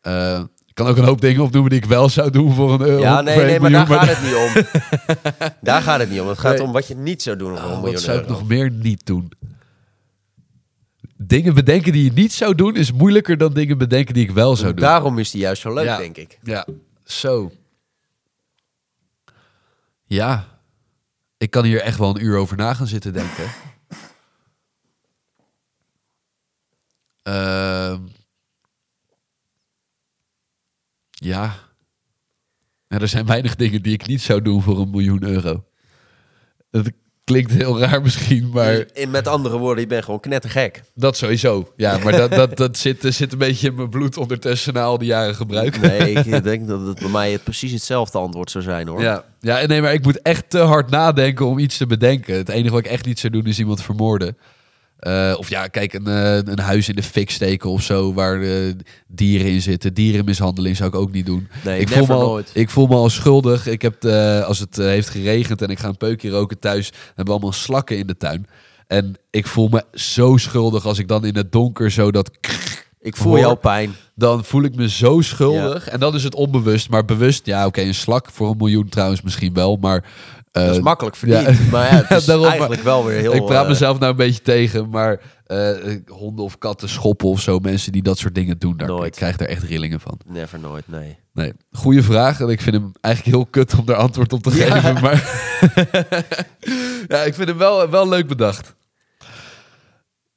Eh, 0.00 0.40
ik 0.40 0.55
kan 0.76 0.86
ook 0.86 0.96
een 0.96 1.04
hoop 1.04 1.20
dingen 1.20 1.42
opnoemen 1.42 1.70
die 1.70 1.78
ik 1.80 1.84
wel 1.86 2.08
zou 2.08 2.30
doen 2.30 2.54
voor 2.54 2.72
een 2.74 2.80
euro. 2.86 3.00
Ja, 3.02 3.20
nee, 3.20 3.36
nee, 3.36 3.60
maar 3.60 3.70
daar 3.70 3.86
gaat 3.86 4.08
het 4.08 4.22
niet 4.22 4.34
om. 4.34 4.50
daar 5.68 5.82
gaat 5.82 6.00
het 6.00 6.10
niet 6.10 6.20
om. 6.20 6.28
Het 6.28 6.38
gaat 6.38 6.52
Nee. 6.56 6.62
om 6.62 6.72
wat 6.72 6.86
je 6.88 6.94
niet 6.94 7.22
zou 7.22 7.36
doen 7.36 7.56
voor 7.56 7.58
Oh, 7.58 7.64
een 7.64 7.70
wat 7.72 7.80
miljoen 7.82 8.00
zou 8.00 8.18
ik 8.18 8.22
euro. 8.24 8.38
nog 8.38 8.48
meer 8.48 8.70
niet 8.70 9.06
doen? 9.06 9.32
Dingen 11.16 11.54
bedenken 11.54 11.92
die 11.92 12.04
je 12.04 12.12
niet 12.12 12.32
zou 12.32 12.54
doen 12.54 12.76
is 12.76 12.92
moeilijker 12.92 13.36
dan 13.36 13.52
dingen 13.52 13.78
bedenken 13.78 14.14
die 14.14 14.22
ik 14.24 14.30
wel 14.30 14.56
zou 14.56 14.72
doen. 14.72 14.80
Daarom 14.80 15.18
is 15.18 15.30
die 15.30 15.40
juist 15.40 15.62
zo 15.62 15.74
leuk, 15.74 15.84
Ja. 15.84 15.96
denk 15.96 16.16
ik. 16.16 16.38
Ja, 16.42 16.66
zo. 17.04 17.52
Ja. 20.04 20.44
Ik 21.38 21.50
kan 21.50 21.64
hier 21.64 21.80
echt 21.80 21.98
wel 21.98 22.08
een 22.16 22.24
uur 22.24 22.36
over 22.36 22.56
na 22.56 22.74
gaan 22.74 22.86
zitten 22.86 23.12
denken. 23.12 23.44
Ehm. 27.22 28.00
Ja. 31.26 31.54
Er 32.88 33.08
zijn 33.08 33.26
weinig 33.26 33.56
dingen 33.56 33.82
die 33.82 33.92
ik 33.92 34.06
niet 34.06 34.22
zou 34.22 34.42
doen 34.42 34.62
voor 34.62 34.80
een 34.80 34.90
miljoen 34.90 35.24
euro. 35.24 35.64
Het 36.70 36.92
klinkt 37.24 37.52
heel 37.52 37.80
raar 37.80 38.02
misschien, 38.02 38.50
maar... 38.50 38.84
In, 38.92 39.10
met 39.10 39.26
andere 39.26 39.58
woorden, 39.58 39.82
je 39.82 39.88
bent 39.88 40.04
gewoon 40.04 40.20
knettergek. 40.20 40.82
Dat 40.94 41.16
sowieso. 41.16 41.72
Ja, 41.76 41.98
maar 41.98 42.12
dat, 42.12 42.30
dat, 42.30 42.56
dat 42.66 42.76
zit, 42.76 42.98
zit 43.00 43.32
een 43.32 43.38
beetje 43.38 43.68
in 43.68 43.74
mijn 43.74 43.88
bloed 43.88 44.16
ondertussen 44.16 44.74
na 44.74 44.82
al 44.82 44.98
die 44.98 45.08
jaren 45.08 45.34
gebruik. 45.34 45.80
Nee, 45.80 46.12
ik 46.12 46.42
denk 46.42 46.68
dat 46.68 46.86
het 46.86 46.98
bij 46.98 47.08
mij 47.08 47.32
het 47.32 47.44
precies 47.44 47.72
hetzelfde 47.72 48.18
antwoord 48.18 48.50
zou 48.50 48.64
zijn, 48.64 48.88
hoor. 48.88 49.02
Ja, 49.02 49.24
ja, 49.40 49.66
nee, 49.66 49.82
maar 49.82 49.92
ik 49.92 50.04
moet 50.04 50.22
echt 50.22 50.50
te 50.50 50.58
hard 50.58 50.90
nadenken 50.90 51.46
om 51.46 51.58
iets 51.58 51.76
te 51.76 51.86
bedenken. 51.86 52.34
Het 52.34 52.48
enige 52.48 52.74
wat 52.74 52.84
ik 52.84 52.90
echt 52.90 53.06
niet 53.06 53.18
zou 53.18 53.32
doen 53.32 53.46
is 53.46 53.58
iemand 53.58 53.82
vermoorden. 53.82 54.36
Eh, 54.96 55.34
of 55.38 55.48
ja, 55.48 55.66
kijk, 55.66 55.92
een, 55.92 56.06
eh, 56.06 56.34
een 56.34 56.58
huis 56.58 56.88
in 56.88 56.94
de 56.94 57.02
fik 57.02 57.30
steken 57.30 57.70
of 57.70 57.82
zo, 57.82 58.14
waar 58.14 58.42
eh, 58.42 58.72
dieren 59.06 59.46
in 59.46 59.62
zitten. 59.62 59.94
Dierenmishandeling 59.94 60.76
zou 60.76 60.88
ik 60.88 60.94
ook 60.94 61.12
niet 61.12 61.26
doen. 61.26 61.48
Nee, 61.64 61.80
ik, 61.80 61.88
voel 61.88 62.06
me 62.06 62.12
al, 62.12 62.28
nooit. 62.28 62.50
ik 62.52 62.70
voel 62.70 62.86
me 62.86 62.94
al 62.94 63.10
schuldig. 63.10 63.66
Ik 63.66 63.82
heb, 63.82 64.04
als 64.44 64.58
het 64.58 64.76
heeft 64.76 65.08
geregend 65.08 65.62
en 65.62 65.68
ik 65.68 65.78
ga 65.78 65.88
een 65.88 65.96
peukje 65.96 66.30
roken 66.30 66.58
thuis, 66.58 66.92
hebben 67.06 67.24
we 67.24 67.30
allemaal 67.30 67.52
slakken 67.52 67.98
in 67.98 68.06
de 68.06 68.16
tuin. 68.16 68.46
En 68.86 69.14
ik 69.30 69.46
voel 69.46 69.68
me 69.68 69.84
zo 69.92 70.36
schuldig 70.36 70.86
als 70.86 70.98
ik 70.98 71.08
dan 71.08 71.24
in 71.24 71.36
het 71.36 71.52
donker 71.52 71.90
zo 71.90 72.10
dat 72.10 72.30
Ik 73.06 73.16
voel 73.16 73.38
jouw 73.38 73.54
pijn. 73.54 73.94
dan 74.14 74.44
voel 74.44 74.62
ik 74.62 74.74
me 74.74 74.88
zo 74.88 75.20
schuldig. 75.20 75.88
En 75.88 76.00
dan 76.00 76.14
is 76.14 76.24
het 76.24 76.34
onbewust. 76.34 76.90
Maar 76.90 77.04
bewust, 77.04 77.46
ja, 77.46 77.66
oké, 77.66 77.80
een 77.80 77.94
slak 77.94 78.30
voor 78.30 78.50
een 78.50 78.56
miljoen 78.56 78.88
trouwens 78.88 79.22
misschien 79.22 79.54
wel. 79.54 79.76
Maar 79.76 80.04
Dat 80.64 80.74
is 80.76 80.80
makkelijk 80.80 81.16
ja. 81.16 81.42
verdiend. 81.42 81.70
Maar 81.72 81.92
ja, 81.92 82.04
het 82.04 82.18
is 82.18 82.24
Daarom, 82.24 82.46
eigenlijk 82.46 82.82
wel 82.82 83.04
weer 83.04 83.20
heel... 83.20 83.34
ik 83.34 83.44
praat 83.44 83.62
eh, 83.62 83.68
mezelf 83.68 83.98
nou 83.98 84.10
een 84.10 84.16
beetje 84.16 84.42
tegen. 84.42 84.88
Maar 84.90 85.20
eh, 85.46 85.70
honden 86.06 86.44
of 86.44 86.58
katten 86.58 86.88
schoppen 86.88 87.28
of 87.28 87.40
zo, 87.40 87.58
mensen 87.58 87.92
die 87.92 88.02
dat 88.02 88.18
soort 88.18 88.34
dingen 88.34 88.58
doen, 88.58 88.76
daar, 88.76 88.88
Nooit. 88.88 89.06
ik 89.06 89.12
krijg 89.12 89.36
daar 89.36 89.48
echt 89.48 89.62
rillingen 89.62 90.00
van. 90.00 90.18
Never 90.26 90.58
nooit, 90.58 90.88
nee. 90.88 91.18
Nee, 91.32 91.52
goede 91.72 92.02
vraag. 92.02 92.40
En 92.40 92.48
ik 92.48 92.60
vind 92.60 92.76
hem 92.76 92.92
eigenlijk 93.00 93.36
heel 93.36 93.46
kut 93.46 93.78
om 93.78 93.84
daar 93.84 93.96
antwoord 93.96 94.32
op 94.32 94.42
te 94.42 94.56
Ja. 94.56 94.80
geven. 94.80 95.02
Maar 95.02 95.14
ja, 97.08 97.22
ik 97.22 97.34
vind 97.34 97.48
hem 97.48 97.58
wel, 97.58 97.90
wel 97.90 98.08
leuk 98.08 98.26
bedacht. 98.26 98.74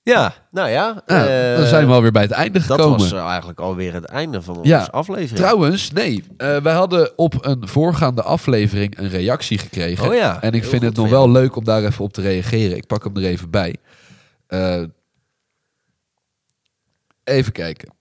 Ja, 0.10 0.34
nou 0.52 0.70
ja. 0.70 1.04
Ja, 1.08 1.52
eh, 1.52 1.58
dan 1.58 1.68
zijn 1.68 1.88
we 1.88 1.94
alweer 1.94 2.12
bij 2.12 2.22
het 2.22 2.32
einde 2.32 2.60
Dat 2.60 2.78
gekomen. 2.78 3.00
was 3.00 3.12
eh, 3.12 3.26
eigenlijk 3.26 3.60
alweer 3.60 3.94
het 3.94 4.06
einde 4.06 4.42
van 4.42 4.58
onze 4.58 4.70
Ja, 4.70 4.88
aflevering. 4.92 5.36
Trouwens, 5.40 5.92
nee. 5.92 6.24
eh, 6.38 6.58
wij 6.58 6.74
hadden 6.74 7.18
op 7.18 7.46
een 7.46 7.68
voorgaande 7.68 8.24
aflevering 8.24 8.98
een 8.98 9.10
reactie 9.10 9.58
gekregen. 9.58 10.08
Oh 10.08 10.16
ja, 10.16 10.42
En 10.42 10.54
ik 10.54 10.64
vind 10.66 10.82
het 10.82 10.96
nog 10.96 11.10
wel 11.10 11.32
leuk 11.32 11.56
om 11.56 11.64
daar 11.64 11.84
even 11.84 12.04
op 12.04 12.14
te 12.14 12.22
reageren. 12.22 12.78
Ik 12.78 12.88
pak 12.88 13.04
hem 13.04 13.16
er 13.18 13.24
even 13.24 13.50
bij. 13.50 13.76
Eh, 14.48 14.84
even 17.24 17.52
kijken. 17.52 17.94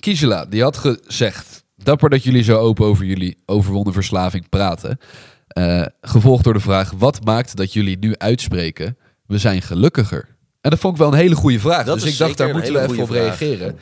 Kisela, 0.00 0.44
die 0.46 0.62
had 0.62 0.76
gezegd... 0.76 1.62
Dapper 1.76 2.10
dat 2.10 2.22
jullie 2.22 2.42
zo 2.42 2.58
open 2.58 2.86
over 2.86 3.04
jullie 3.04 3.38
overwonnen 3.46 3.92
verslaving 3.92 4.48
praten. 4.48 4.98
Eh, 5.46 5.86
gevolgd 6.00 6.44
door 6.44 6.52
de 6.52 6.60
vraag... 6.60 6.90
Wat 6.90 7.24
maakt 7.24 7.56
dat 7.56 7.72
jullie 7.72 7.98
nu 7.98 8.14
uitspreken... 8.16 8.96
We 9.26 9.38
zijn 9.38 9.62
gelukkiger? 9.62 10.33
En 10.64 10.70
dat 10.70 10.78
vond 10.78 10.94
ik 10.94 11.00
wel 11.00 11.12
een 11.12 11.18
hele 11.18 11.34
goede 11.34 11.60
vraag. 11.60 11.84
Dat 11.84 12.00
dus 12.00 12.12
ik 12.12 12.18
dacht, 12.18 12.36
daar 12.36 12.52
moeten 12.52 12.72
we 12.72 12.80
even 12.80 13.02
op 13.02 13.06
vraag. 13.06 13.38
reageren. 13.38 13.78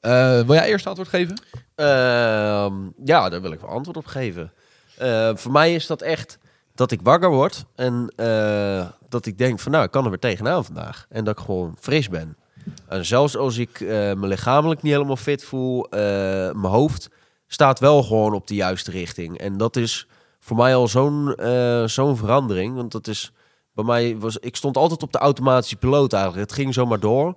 Eh, 0.00 0.40
wil 0.40 0.54
jij 0.54 0.68
eerst 0.68 0.86
antwoord 0.86 1.08
geven? 1.08 1.40
Ehm, 1.74 2.74
ja, 3.04 3.28
daar 3.28 3.40
wil 3.40 3.52
ik 3.52 3.60
wel 3.60 3.70
antwoord 3.70 3.96
op 3.96 4.06
geven. 4.06 4.52
Eh, 4.98 5.30
voor 5.34 5.52
mij 5.52 5.74
is 5.74 5.86
dat 5.86 6.02
echt 6.02 6.38
dat 6.74 6.90
ik 6.90 7.00
wakker 7.02 7.30
word 7.30 7.64
en 7.74 8.12
eh, 8.16 8.86
dat 9.08 9.26
ik 9.26 9.38
denk 9.38 9.60
van 9.60 9.72
nou, 9.72 9.84
ik 9.84 9.90
kan 9.90 10.04
er 10.04 10.10
weer 10.10 10.18
tegenaan 10.18 10.64
vandaag. 10.64 11.06
En 11.08 11.24
dat 11.24 11.38
ik 11.38 11.44
gewoon 11.44 11.76
fris 11.80 12.08
ben. 12.08 12.36
En 12.88 13.06
zelfs 13.06 13.36
als 13.36 13.56
ik 13.58 13.80
me 13.80 14.26
lichamelijk 14.26 14.82
niet 14.82 14.92
helemaal 14.92 15.16
fit 15.16 15.44
voel, 15.44 15.86
mijn 15.90 16.56
hoofd 16.60 17.08
staat 17.46 17.78
wel 17.78 18.02
gewoon 18.02 18.34
op 18.34 18.46
de 18.46 18.54
juiste 18.54 18.90
richting. 18.90 19.38
En 19.38 19.56
dat 19.56 19.76
is 19.76 20.06
voor 20.40 20.56
mij 20.56 20.74
al 20.74 20.88
zo'n 20.88 21.34
zo'n 21.86 22.16
verandering. 22.16 22.74
Want 22.74 22.92
dat 22.92 23.06
is 23.06 23.32
bij 23.72 23.84
mij 23.84 24.18
was 24.18 24.36
ik 24.36 24.56
stond 24.56 24.76
altijd 24.76 25.02
op 25.02 25.12
de 25.12 25.18
automatische 25.18 25.76
piloot 25.76 26.12
eigenlijk. 26.12 26.48
Het 26.48 26.58
ging 26.58 26.74
zomaar 26.74 27.00
door. 27.00 27.36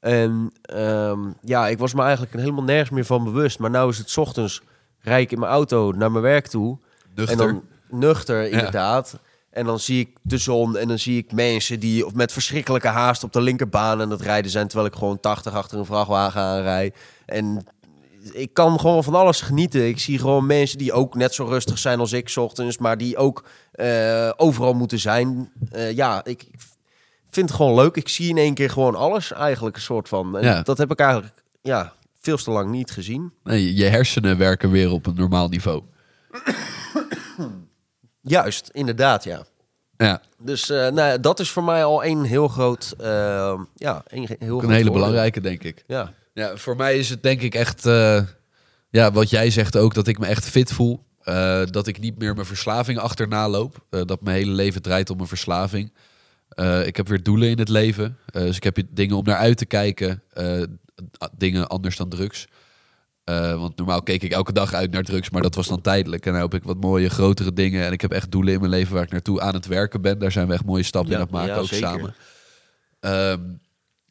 En 0.00 0.52
ehm, 0.62 1.18
ja, 1.42 1.68
ik 1.68 1.78
was 1.78 1.94
me 1.94 2.02
eigenlijk 2.02 2.32
helemaal 2.32 2.64
nergens 2.64 2.90
meer 2.90 3.04
van 3.04 3.24
bewust. 3.24 3.58
Maar 3.58 3.70
nu 3.70 3.88
is 3.88 3.98
het 3.98 4.10
's 4.10 4.16
ochtends 4.16 4.62
rijd 5.00 5.22
ik 5.22 5.32
in 5.32 5.38
mijn 5.38 5.52
auto 5.52 5.92
naar 5.92 6.10
mijn 6.10 6.24
werk 6.24 6.46
toe. 6.46 6.78
Nuchter. 7.14 7.38
En 7.40 7.46
dan 7.46 7.62
nuchter, 7.88 8.50
inderdaad. 8.50 9.18
En 9.50 9.64
dan 9.64 9.78
zie 9.80 10.00
ik 10.00 10.16
de 10.22 10.38
zon 10.38 10.76
en 10.76 10.88
dan 10.88 10.98
zie 10.98 11.18
ik 11.18 11.32
mensen 11.32 11.80
die 11.80 12.06
of 12.06 12.14
met 12.14 12.32
verschrikkelijke 12.32 12.88
haast 12.88 13.24
op 13.24 13.32
de 13.32 13.40
linkerbaan 13.40 14.00
aan 14.00 14.10
het 14.10 14.20
rijden 14.20 14.50
zijn. 14.50 14.68
Terwijl 14.68 14.88
ik 14.88 14.98
gewoon 14.98 15.20
80 15.20 15.52
achter 15.52 15.78
een 15.78 15.84
vrachtwagen 15.84 16.40
aanrijd. 16.40 16.96
En 17.26 17.66
ik 18.32 18.52
kan 18.54 18.80
gewoon 18.80 19.04
van 19.04 19.14
alles 19.14 19.40
genieten. 19.40 19.88
Ik 19.88 19.98
zie 19.98 20.18
gewoon 20.18 20.46
mensen 20.46 20.78
die 20.78 20.92
ook 20.92 21.14
net 21.14 21.34
zo 21.34 21.44
rustig 21.44 21.78
zijn 21.78 22.00
als 22.00 22.12
ik 22.12 22.32
ochtends. 22.36 22.78
Maar 22.78 22.96
die 22.98 23.16
ook 23.16 23.44
eh, 23.72 24.30
overal 24.36 24.72
moeten 24.72 24.98
zijn. 24.98 25.52
Eh, 25.70 25.92
ja, 25.92 26.24
ik 26.24 26.46
vind 27.30 27.48
het 27.48 27.56
gewoon 27.56 27.74
leuk. 27.74 27.96
Ik 27.96 28.08
zie 28.08 28.28
in 28.28 28.36
één 28.38 28.54
keer 28.54 28.70
gewoon 28.70 28.94
alles 28.94 29.32
eigenlijk 29.32 29.76
een 29.76 29.82
soort 29.82 30.08
van. 30.08 30.38
En 30.38 30.44
Ja. 30.44 30.62
dat 30.62 30.78
heb 30.78 30.90
ik 30.90 31.00
eigenlijk 31.00 31.42
ja, 31.62 31.92
veel 32.20 32.36
te 32.36 32.50
lang 32.50 32.70
niet 32.70 32.90
gezien. 32.90 33.32
Nee, 33.44 33.74
je 33.74 33.84
hersenen 33.84 34.38
werken 34.38 34.70
weer 34.70 34.90
op 34.92 35.06
een 35.06 35.14
normaal 35.14 35.48
niveau. 35.48 35.82
Juist, 38.20 38.68
inderdaad, 38.72 39.24
ja. 39.24 39.44
Ja, 39.96 40.20
Dus 40.38 40.70
eh, 40.70 40.76
nou, 40.76 40.94
ja, 41.08 41.18
dat 41.18 41.40
is 41.40 41.50
voor 41.50 41.64
mij 41.64 41.84
al 41.84 42.04
een 42.04 42.24
heel 42.24 42.48
groot, 42.48 42.94
ja, 43.74 44.02
een 44.06 44.26
heel 44.38 44.58
groot 44.58 44.62
een 44.62 44.70
hele 44.70 44.90
belangrijke, 44.90 45.40
denk 45.40 45.62
ik. 45.62 45.84
Ja, 45.86 46.12
Ja, 46.32 46.56
voor 46.56 46.76
mij 46.76 46.98
is 46.98 47.08
het 47.08 47.22
denk 47.22 47.40
ik 47.40 47.54
echt, 47.54 47.86
eh, 47.86 48.22
ja, 48.90 49.12
wat 49.12 49.30
jij 49.30 49.50
zegt 49.50 49.76
ook, 49.76 49.94
dat 49.94 50.06
ik 50.06 50.18
me 50.18 50.26
echt 50.26 50.44
fit 50.48 50.72
voel. 50.72 51.04
Eh, 51.20 51.62
dat 51.64 51.86
ik 51.86 52.00
niet 52.00 52.18
meer 52.18 52.34
mijn 52.34 52.46
verslaving 52.46 52.98
achterna 52.98 53.48
loop. 53.48 53.84
Eh, 53.90 54.00
dat 54.04 54.20
mijn 54.22 54.36
hele 54.36 54.52
leven 54.52 54.82
draait 54.82 55.10
om 55.10 55.20
een 55.20 55.26
verslaving. 55.26 55.92
Ik 56.84 56.96
heb 56.96 57.08
weer 57.08 57.22
doelen 57.22 57.48
in 57.48 57.58
het 57.58 57.68
leven. 57.68 58.18
Dus 58.26 58.56
ik 58.56 58.64
heb 58.64 58.78
dingen 58.90 59.16
om 59.16 59.24
naar 59.24 59.36
uit 59.36 59.56
te 59.56 59.66
kijken. 59.66 60.22
Dingen 61.36 61.66
anders 61.68 61.96
dan 61.96 62.08
drugs. 62.08 62.46
Want 63.24 63.76
normaal 63.76 64.02
keek 64.02 64.22
ik 64.22 64.32
elke 64.32 64.52
dag 64.52 64.74
uit 64.74 64.90
naar 64.90 65.02
drugs, 65.02 65.30
maar 65.30 65.42
dat 65.42 65.54
was 65.54 65.68
dan 65.68 65.80
tijdelijk. 65.80 66.26
En 66.26 66.32
nu 66.32 66.38
heb 66.38 66.54
ik 66.54 66.62
wat 66.62 66.80
mooie, 66.80 67.10
grotere 67.10 67.52
dingen. 67.52 67.84
En 67.86 67.92
ik 67.92 68.00
heb 68.00 68.12
echt 68.12 68.30
doelen 68.30 68.52
in 68.54 68.58
mijn 68.60 68.72
leven 68.72 68.94
waar 68.94 69.02
ik 69.02 69.10
naartoe 69.10 69.40
aan 69.40 69.54
het 69.54 69.66
werken 69.66 70.00
ben. 70.00 70.18
Daar 70.18 70.32
zijn 70.32 70.46
we 70.46 70.52
echt 70.52 70.64
mooie 70.64 70.82
stappen 70.82 71.10
Ja, 71.10 71.16
in 71.16 71.20
aan 71.22 71.26
het 71.28 71.36
maken, 71.36 71.54
ja, 71.54 71.60
ook 71.60 71.66
zeker. 71.66 71.88
samen. 71.88 72.14
Ehm, 73.00 73.40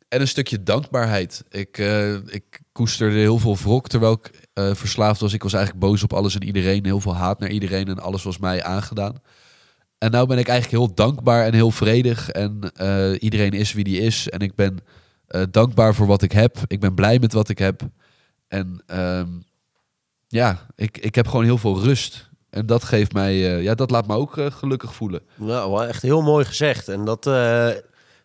en 0.09 0.21
een 0.21 0.27
stukje 0.27 0.63
dankbaarheid. 0.63 1.43
Ik, 1.49 1.77
eh, 1.77 2.13
ik 2.13 2.59
koesterde 2.71 3.17
heel 3.17 3.37
veel 3.37 3.57
wrok 3.57 3.87
terwijl 3.87 4.13
ik 4.13 4.47
eh, 4.53 4.73
verslaafd 4.73 5.21
was. 5.21 5.33
Ik 5.33 5.43
was 5.43 5.53
eigenlijk 5.53 5.85
boos 5.85 6.03
op 6.03 6.13
alles 6.13 6.35
en 6.35 6.43
iedereen. 6.43 6.85
Heel 6.85 6.99
veel 6.99 7.15
haat 7.15 7.39
naar 7.39 7.49
iedereen 7.49 7.87
en 7.87 7.99
alles 7.99 8.23
was 8.23 8.37
mij 8.37 8.63
aangedaan. 8.63 9.21
En 9.97 10.11
nou 10.11 10.27
ben 10.27 10.37
ik 10.37 10.47
eigenlijk 10.47 10.83
heel 10.83 10.95
dankbaar 10.95 11.45
en 11.45 11.53
heel 11.53 11.71
vredig. 11.71 12.29
En 12.29 12.71
eh, 12.75 13.11
iedereen 13.19 13.51
is 13.51 13.73
wie 13.73 13.83
die 13.83 14.01
is. 14.01 14.29
En 14.29 14.39
ik 14.39 14.55
ben 14.55 14.77
dankbaar 15.51 15.95
voor 15.95 16.07
wat 16.07 16.21
ik 16.21 16.31
heb. 16.31 16.57
Ik 16.67 16.79
ben 16.79 16.93
blij 16.93 17.19
met 17.19 17.33
wat 17.33 17.49
ik 17.49 17.57
heb. 17.57 17.81
En 18.47 18.83
ehm, 18.85 19.27
ja, 20.27 20.65
ik, 20.75 20.97
ik 20.97 21.15
heb 21.15 21.27
gewoon 21.27 21.45
heel 21.45 21.57
veel 21.57 21.79
rust. 21.81 22.29
En 22.49 22.65
dat 22.65 22.83
geeft 22.83 23.13
mij, 23.13 23.35
ja, 23.37 23.75
dat 23.75 23.91
laat 23.91 24.07
me 24.07 24.15
ook 24.15 24.33
gelukkig 24.49 24.95
voelen. 24.95 25.21
nou, 25.35 25.87
echt 25.87 26.01
heel 26.01 26.21
mooi 26.21 26.45
gezegd. 26.45 26.87
En 26.87 27.05
dat, 27.05 27.25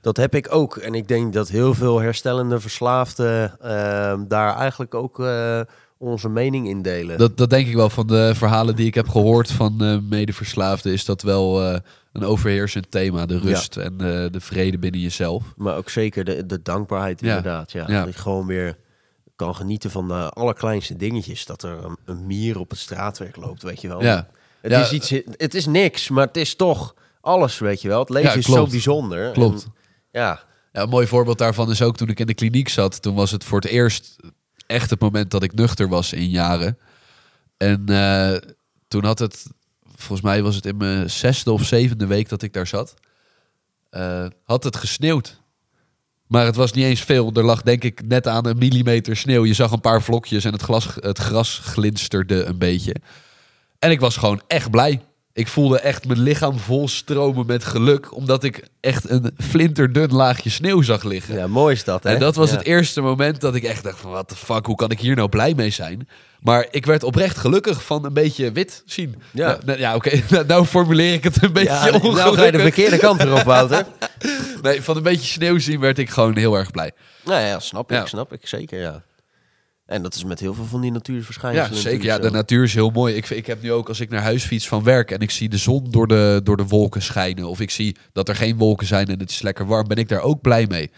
dat 0.04 0.16
heb 0.16 0.34
ik 0.34 0.54
ook. 0.54 0.76
En 0.76 0.94
ik 0.94 1.08
denk 1.08 1.32
dat 1.32 1.48
heel 1.48 1.74
veel 1.74 2.00
herstellende 2.00 2.60
verslaafden 2.60 3.60
eh, 3.60 4.20
daar 4.28 4.56
eigenlijk 4.56 4.94
ook 4.94 5.20
eh, 5.20 5.60
onze 5.98 6.28
mening 6.28 6.68
indelen. 6.68 7.18
Dat, 7.18 7.36
dat 7.36 7.50
denk 7.50 7.66
ik 7.66 7.74
wel 7.74 7.90
van 7.90 8.06
de 8.06 8.32
verhalen 8.34 8.76
die 8.76 8.86
ik 8.86 8.94
heb 8.94 9.08
gehoord 9.08 9.50
van 9.52 9.82
eh 9.82 9.98
medeverslaafden. 10.08 10.92
Is 10.92 11.04
dat 11.04 11.22
wel 11.22 11.62
eh, 11.62 11.78
een 12.12 12.24
overheersend 12.24 12.90
thema. 12.90 13.26
De 13.26 13.38
rust 13.38 13.76
en 13.76 13.96
de 14.32 14.40
vrede 14.40 14.78
binnen 14.78 15.00
jezelf. 15.00 15.42
Maar 15.56 15.76
ook 15.76 15.90
zeker 15.90 16.24
de, 16.24 16.46
de 16.46 16.62
dankbaarheid 16.62 17.20
Ja. 17.20 17.26
inderdaad. 17.36 17.72
Ja. 17.72 17.84
Ja. 17.88 18.04
Dat 18.04 18.14
je 18.14 18.20
gewoon 18.20 18.46
weer 18.46 18.76
kan 19.36 19.54
genieten 19.54 19.90
van 19.90 20.08
de 20.08 20.28
allerkleinste 20.28 20.96
dingetjes. 20.96 21.46
Dat 21.46 21.62
er 21.62 21.84
een, 21.84 21.96
een 22.04 22.26
mier 22.26 22.58
op 22.58 22.70
het 22.70 22.78
straatwerk 22.78 23.36
loopt, 23.36 23.62
weet 23.62 23.80
je 23.80 23.88
wel. 23.88 24.02
Ja, 24.02 24.28
Het, 24.60 24.72
is 24.72 24.92
iets, 24.92 25.10
het 25.36 25.54
is 25.54 25.66
niks, 25.66 26.08
maar 26.08 26.26
het 26.26 26.36
is 26.36 26.54
toch 26.54 26.94
alles, 27.20 27.58
weet 27.58 27.82
je 27.82 27.88
wel. 27.88 28.00
Het 28.00 28.08
leven 28.10 28.38
is 28.38 28.44
zo 28.44 28.66
bijzonder. 28.66 29.30
klopt. 29.32 29.64
En, 29.64 29.72
ja, 30.14 30.42
een 30.72 30.88
mooi 30.88 31.06
voorbeeld 31.06 31.38
daarvan 31.38 31.70
is 31.70 31.82
ook 31.82 31.96
toen 31.96 32.08
ik 32.08 32.20
in 32.20 32.26
de 32.26 32.34
kliniek 32.34 32.68
zat. 32.68 33.02
Toen 33.02 33.14
was 33.14 33.30
het 33.30 33.44
voor 33.44 33.60
het 33.60 33.70
eerst 33.70 34.16
echt 34.66 34.90
het 34.90 35.00
moment 35.00 35.30
dat 35.30 35.42
ik 35.42 35.54
nuchter 35.54 35.88
was 35.88 36.12
in 36.12 36.28
jaren. 36.28 36.78
En 37.56 37.84
eh, 37.86 38.50
toen 38.88 39.04
had 39.04 39.18
het, 39.18 39.46
volgens 39.94 40.20
mij 40.20 40.42
was 40.42 40.54
het 40.54 40.66
in 40.66 40.76
mijn 40.76 41.10
zesde 41.10 41.52
of 41.52 41.64
zevende 41.64 42.06
week 42.06 42.28
dat 42.28 42.42
ik 42.42 42.52
daar 42.52 42.66
zat, 42.66 42.94
eh, 43.90 44.26
had 44.44 44.64
het 44.64 44.76
gesneeuwd. 44.76 45.42
Maar 46.26 46.44
het 46.44 46.56
was 46.56 46.72
niet 46.72 46.84
eens 46.84 47.00
veel. 47.00 47.32
Er 47.32 47.44
lag 47.44 47.62
denk 47.62 47.84
ik 47.84 48.06
net 48.06 48.26
aan 48.26 48.46
een 48.46 48.58
millimeter 48.58 49.16
sneeuw. 49.16 49.44
Je 49.44 49.54
zag 49.54 49.70
een 49.70 49.80
paar 49.80 50.02
vlokjes 50.02 50.44
en 50.44 50.52
het, 50.52 50.62
glas, 50.62 50.88
het 50.94 51.18
gras 51.18 51.58
glinsterde 51.58 52.44
een 52.44 52.58
beetje. 52.58 52.94
En 53.78 53.90
ik 53.90 54.00
was 54.00 54.16
gewoon 54.16 54.42
echt 54.46 54.70
blij. 54.70 55.00
Ik 55.36 55.48
voelde 55.48 55.78
echt 55.80 56.06
mijn 56.06 56.20
lichaam 56.20 56.58
vol 56.58 56.88
stromen 56.88 57.46
met 57.46 57.64
geluk. 57.64 58.14
Omdat 58.16 58.44
ik 58.44 58.68
echt 58.80 59.10
een 59.10 59.34
flinterdun 59.38 60.12
laagje 60.12 60.50
sneeuw 60.50 60.82
zag 60.82 61.02
liggen. 61.02 61.34
ja, 61.34 61.46
mooi 61.46 61.74
is 61.74 61.84
dat, 61.84 62.02
hè? 62.02 62.10
En 62.10 62.18
dat 62.18 62.34
was 62.36 62.50
Ja. 62.50 62.56
het 62.56 62.66
eerste 62.66 63.00
moment 63.00 63.40
dat 63.40 63.54
ik 63.54 63.62
echt 63.62 63.82
dacht 63.82 64.00
van... 64.00 64.10
What 64.10 64.28
the 64.28 64.36
fuck, 64.36 64.66
hoe 64.66 64.76
kan 64.76 64.90
ik 64.90 65.00
hier 65.00 65.16
nou 65.16 65.28
blij 65.28 65.54
mee 65.54 65.70
zijn? 65.70 66.08
Maar 66.40 66.66
ik 66.70 66.86
werd 66.86 67.02
oprecht 67.02 67.36
gelukkig 67.36 67.84
van 67.84 68.04
een 68.04 68.12
beetje 68.12 68.52
wit 68.52 68.82
zien. 68.86 69.22
Ja. 69.32 69.46
Nou, 69.46 69.60
nou, 69.64 69.78
ja, 69.78 69.94
oké. 69.94 70.20
Nou, 70.30 70.46
nou 70.46 70.64
formuleer 70.64 71.12
ik 71.12 71.24
het 71.24 71.42
een 71.42 71.52
beetje 71.52 71.72
Ja, 71.72 71.84
nou 71.84 71.94
ongelukkig. 71.94 72.34
ga 72.34 72.44
je 72.44 72.52
de 72.52 72.58
verkeerde 72.58 72.96
kant 72.96 73.20
erop, 73.20 73.42
Wouter. 73.42 73.86
Nee, 74.62 74.82
van 74.82 74.96
een 74.96 75.02
beetje 75.02 75.26
sneeuw 75.32 75.58
zien 75.58 75.80
werd 75.80 75.98
ik 75.98 76.10
gewoon 76.10 76.36
heel 76.36 76.54
erg 76.56 76.70
blij. 76.70 76.90
nou 77.24 77.40
ja, 77.40 77.60
snap 77.60 77.92
ik, 77.92 78.06
snap 78.06 78.32
ik. 78.32 78.46
Zeker, 78.46 78.80
ja. 78.80 79.02
En 79.86 80.02
dat 80.02 80.14
is 80.14 80.24
met 80.24 80.40
heel 80.40 80.54
veel 80.54 80.64
van 80.64 80.80
die 80.80 80.90
Ja, 80.90 80.96
natuurverschijnselen. 80.96 81.78
zeker. 81.80 82.04
Ja, 82.04 82.18
de 82.18 82.30
natuur 82.30 82.62
is 82.64 82.74
heel 82.74 82.90
mooi. 82.90 83.14
Ik, 83.14 83.30
ik 83.30 83.46
heb 83.46 83.62
nu 83.62 83.72
ook 83.72 83.88
als 83.88 84.00
ik 84.00 84.10
naar 84.10 84.22
huis 84.22 84.44
fiets 84.44 84.68
van 84.68 84.82
werk 84.82 85.10
en 85.10 85.20
ik 85.20 85.30
zie 85.30 85.48
de 85.48 85.56
zon 85.56 85.86
door 85.90 86.06
de, 86.06 86.40
door 86.44 86.56
de 86.56 86.66
wolken 86.66 87.02
schijnen. 87.02 87.48
Of 87.48 87.60
ik 87.60 87.70
zie 87.70 87.96
dat 88.12 88.28
er 88.28 88.36
geen 88.36 88.56
wolken 88.56 88.86
zijn 88.86 89.06
en 89.06 89.18
het 89.18 89.30
is 89.30 89.42
lekker 89.42 89.66
warm. 89.66 89.88
Ben 89.88 89.96
ik 89.96 90.08
daar 90.08 90.20
ook 90.20 90.40
blij 90.40 90.66
mee. 90.66 90.90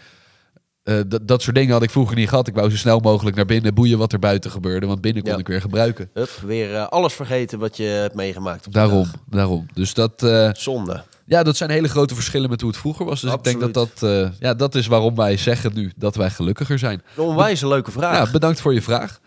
Eh, 0.83 0.99
dat, 1.07 1.27
dat 1.27 1.41
soort 1.41 1.55
dingen 1.55 1.73
had 1.73 1.83
ik 1.83 1.89
vroeger 1.89 2.15
niet 2.15 2.29
gehad. 2.29 2.47
Ik 2.47 2.53
wou 2.55 2.69
zo 2.69 2.77
snel 2.77 2.99
mogelijk 2.99 3.35
naar 3.35 3.45
binnen 3.45 3.73
boeien 3.73 3.97
wat 3.97 4.13
er 4.13 4.19
buiten 4.19 4.51
gebeurde. 4.51 4.85
Want 4.85 5.01
binnen 5.01 5.23
kon 5.23 5.31
Ja. 5.31 5.37
ik 5.37 5.47
weer 5.47 5.61
gebruiken. 5.61 6.09
Hup, 6.13 6.29
weer 6.45 6.75
eh, 6.75 6.87
alles 6.87 7.13
vergeten 7.13 7.59
wat 7.59 7.77
je 7.77 7.83
hebt 7.83 8.15
meegemaakt. 8.15 8.67
Op 8.67 8.73
Daarom, 8.73 9.07
daarom. 9.29 9.65
Dus 9.73 9.93
dat, 9.93 10.23
eh, 10.23 10.49
Zonde. 10.53 11.03
Ja, 11.27 11.43
dat 11.43 11.57
zijn 11.57 11.69
hele 11.69 11.87
grote 11.87 12.15
verschillen 12.15 12.49
met 12.49 12.61
hoe 12.61 12.69
het 12.69 12.79
vroeger 12.79 13.05
was. 13.05 13.21
Dus 13.21 13.33
ik 13.33 13.43
denk 13.43 13.59
dat 13.59 13.73
dat, 13.73 14.03
eh, 14.03 14.29
ja, 14.39 14.53
dat 14.53 14.75
is 14.75 14.87
waarom 14.87 15.15
wij 15.15 15.37
zeggen 15.37 15.73
nu 15.73 15.91
dat 15.95 16.15
wij 16.15 16.29
gelukkiger 16.29 16.79
zijn. 16.79 17.01
Een 17.15 17.23
onwijze 17.23 17.67
leuke 17.67 17.91
vraag. 17.91 18.25
Ja, 18.25 18.31
bedankt 18.31 18.61
voor 18.61 18.73
je 18.73 18.81
vraag. 18.81 19.19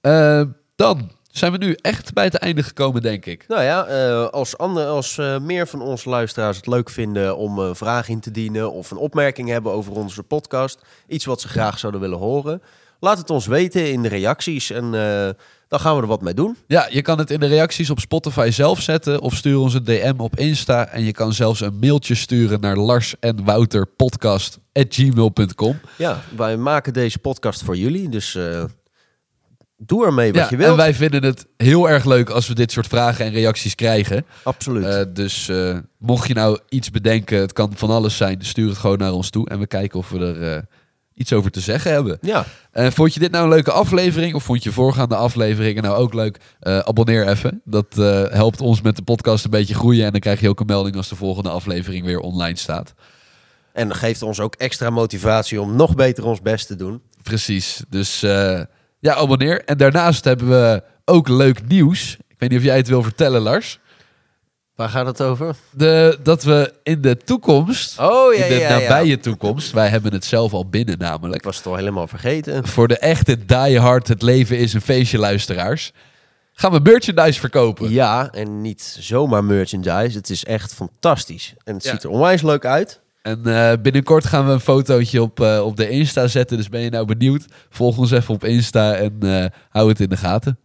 Eh, 0.00 0.42
dan 0.76 1.10
zijn 1.30 1.52
we 1.52 1.58
nu 1.58 1.76
echt 1.80 2.12
bij 2.12 2.24
het 2.24 2.34
einde 2.34 2.62
gekomen, 2.62 3.02
denk 3.02 3.26
ik. 3.26 3.44
Nou 3.48 3.62
ja, 3.62 3.86
eh, 3.86 4.28
als, 4.28 4.58
ander, 4.58 4.86
als 4.86 5.16
meer 5.40 5.66
van 5.66 5.82
onze 5.82 6.08
luisteraars 6.08 6.56
het 6.56 6.66
leuk 6.66 6.90
vinden 6.90 7.36
om 7.36 7.58
een 7.58 7.76
vraag 7.76 8.08
in 8.08 8.20
te 8.20 8.30
dienen 8.30 8.72
of 8.72 8.90
een 8.90 8.96
opmerking 8.96 9.48
hebben 9.48 9.72
over 9.72 9.92
onze 9.92 10.22
podcast, 10.22 10.82
iets 11.06 11.24
wat 11.24 11.40
ze 11.40 11.48
graag 11.48 11.78
zouden 11.78 12.00
willen 12.00 12.18
horen, 12.18 12.62
laat 13.00 13.18
het 13.18 13.30
ons 13.30 13.46
weten 13.46 13.92
in 13.92 14.02
de 14.02 14.08
reacties 14.08 14.70
en 14.70 14.94
dan 15.70 15.80
gaan 15.80 15.96
we 15.96 16.02
er 16.02 16.08
wat 16.08 16.20
mee 16.22 16.34
doen. 16.34 16.56
Ja, 16.66 16.86
je 16.90 17.02
kan 17.02 17.18
het 17.18 17.30
in 17.30 17.40
de 17.40 17.46
reacties 17.46 17.90
op 17.90 18.00
Spotify 18.00 18.48
zelf 18.52 18.80
zetten 18.80 19.20
of 19.20 19.34
stuur 19.34 19.58
ons 19.58 19.74
een 19.74 19.84
DM 19.84 20.14
op 20.16 20.36
Insta. 20.38 20.86
En 20.86 21.04
je 21.04 21.12
kan 21.12 21.32
zelfs 21.32 21.60
een 21.60 21.78
mailtje 21.78 22.14
sturen 22.14 22.60
naar 22.60 22.76
Lars 22.76 23.14
en 23.20 23.44
Wouter 23.44 23.86
podcast@gmail.com. 23.86 25.80
Ja, 25.96 26.22
wij 26.36 26.56
maken 26.56 26.92
deze 26.92 27.18
podcast 27.18 27.62
voor 27.64 27.76
jullie, 27.76 28.08
dus 28.08 28.34
eh, 28.34 28.64
doe 29.76 30.04
ermee 30.06 30.32
wat 30.32 30.42
Ja, 30.42 30.46
je 30.50 30.56
wilt. 30.56 30.70
en 30.70 30.76
wij 30.76 30.94
vinden 30.94 31.24
het 31.24 31.46
heel 31.56 31.88
erg 31.88 32.04
leuk 32.04 32.30
als 32.30 32.48
we 32.48 32.54
dit 32.54 32.72
soort 32.72 32.86
vragen 32.86 33.24
en 33.24 33.32
reacties 33.32 33.74
krijgen. 33.74 34.26
Absoluut. 34.42 34.84
Eh, 34.84 35.02
dus 35.14 35.48
eh, 35.48 35.76
mocht 35.98 36.28
je 36.28 36.34
nou 36.34 36.58
iets 36.68 36.90
bedenken, 36.90 37.38
het 37.40 37.52
kan 37.52 37.72
van 37.74 37.90
alles 37.90 38.16
zijn, 38.16 38.38
stuur 38.42 38.68
het 38.68 38.78
gewoon 38.78 38.98
naar 38.98 39.12
ons 39.12 39.30
toe. 39.30 39.48
En 39.48 39.58
we 39.58 39.66
kijken 39.66 39.98
of 39.98 40.10
we 40.10 40.18
er 40.18 40.64
iets 41.20 41.32
over 41.32 41.50
te 41.50 41.60
zeggen 41.60 41.92
hebben. 41.92 42.18
ja, 42.20 42.44
Eh, 42.72 42.90
vond 42.90 43.14
je 43.14 43.20
dit 43.20 43.30
nou 43.30 43.44
een 43.44 43.50
leuke 43.50 43.70
aflevering? 43.72 44.34
Of 44.34 44.42
vond 44.44 44.62
je 44.62 44.72
voorgaande 44.72 45.14
afleveringen 45.16 45.82
nou 45.82 45.96
ook 45.96 46.14
leuk? 46.14 46.38
Eh, 46.60 46.78
abonneer 46.78 47.28
even. 47.28 47.60
Dat 47.64 47.98
eh, 47.98 48.24
helpt 48.28 48.60
ons 48.60 48.80
met 48.80 48.96
de 48.96 49.02
podcast 49.02 49.44
een 49.44 49.50
beetje 49.50 49.74
groeien. 49.74 50.04
En 50.04 50.10
dan 50.10 50.20
krijg 50.20 50.40
je 50.40 50.48
ook 50.48 50.60
een 50.60 50.66
melding 50.66 50.96
als 50.96 51.08
de 51.08 51.16
volgende 51.16 51.48
aflevering 51.50 52.04
weer 52.04 52.18
online 52.20 52.56
staat. 52.56 52.94
en 53.72 53.94
geeft 53.94 54.22
ons 54.22 54.40
ook 54.40 54.54
extra 54.54 54.90
motivatie 54.90 55.60
om 55.60 55.76
nog 55.76 55.94
beter 55.94 56.24
ons 56.24 56.40
best 56.42 56.66
te 56.66 56.76
doen. 56.76 57.02
Precies. 57.22 57.82
Dus 57.88 58.20
ja, 59.00 59.14
abonneer. 59.14 59.64
En 59.64 59.78
daarnaast 59.78 60.24
hebben 60.24 60.48
we 60.48 60.82
ook 61.04 61.28
leuk 61.28 61.68
nieuws. 61.68 62.16
Ik 62.28 62.36
weet 62.38 62.50
niet 62.50 62.58
of 62.58 62.64
jij 62.64 62.76
het 62.76 62.88
wil 62.88 63.02
vertellen, 63.02 63.40
Lars. 63.40 63.78
Waar 64.80 64.88
gaat 64.88 65.06
het 65.06 65.22
over? 65.22 65.56
De, 65.70 66.18
dat 66.22 66.42
we 66.42 66.72
in 66.82 67.00
de 67.00 67.16
toekomst, 67.16 67.98
Oh 67.98 68.34
ja, 68.34 68.44
in 68.44 68.48
de 68.48 68.58
ja, 68.58 68.68
ja. 68.68 68.78
nabije 68.78 69.18
toekomst, 69.18 69.72
wij 69.72 69.88
hebben 69.88 70.12
het 70.12 70.24
zelf 70.24 70.52
al 70.52 70.68
binnen 70.68 70.94
Ik 70.94 71.00
namelijk. 71.00 71.44
was 71.44 71.56
het 71.56 71.66
al 71.66 71.74
helemaal 71.76 72.06
vergeten. 72.06 72.66
Voor 72.66 72.88
de 72.88 72.98
echte 72.98 73.44
diehard, 73.44 74.08
het 74.08 74.22
leven 74.22 74.58
is 74.58 74.72
een 74.72 74.80
feestje 74.80 75.18
luisteraars. 75.18 75.92
Gaan 76.52 76.72
we 76.72 76.80
merchandise 76.82 77.40
verkopen. 77.40 77.90
Ja, 77.90 78.30
en 78.32 78.60
niet 78.60 78.96
zomaar 79.00 79.44
merchandise. 79.44 80.18
Het 80.18 80.30
is 80.30 80.44
echt 80.44 80.74
fantastisch. 80.74 81.54
En 81.64 81.74
het 81.74 81.84
ziet 81.84 82.02
er 82.02 82.10
onwijs 82.10 82.42
leuk 82.42 82.64
uit. 82.64 83.00
En 83.22 83.46
eh, 83.46 83.72
binnenkort 83.82 84.26
gaan 84.26 84.46
we 84.46 84.52
een 84.52 84.60
fotootje 84.60 85.22
op, 85.22 85.40
eh, 85.40 85.60
op 85.64 85.76
de 85.76 85.88
Insta 85.88 86.26
zetten. 86.26 86.56
Dus 86.56 86.68
ben 86.68 86.80
je 86.80 86.90
nou 86.90 87.06
benieuwd? 87.06 87.44
Volg 87.70 87.98
ons 87.98 88.10
even 88.10 88.34
op 88.34 88.44
Insta 88.44 88.94
en 88.94 89.16
eh, 89.20 89.44
hou 89.68 89.88
het 89.88 90.00
in 90.00 90.08
de 90.08 90.16
gaten. 90.16 90.58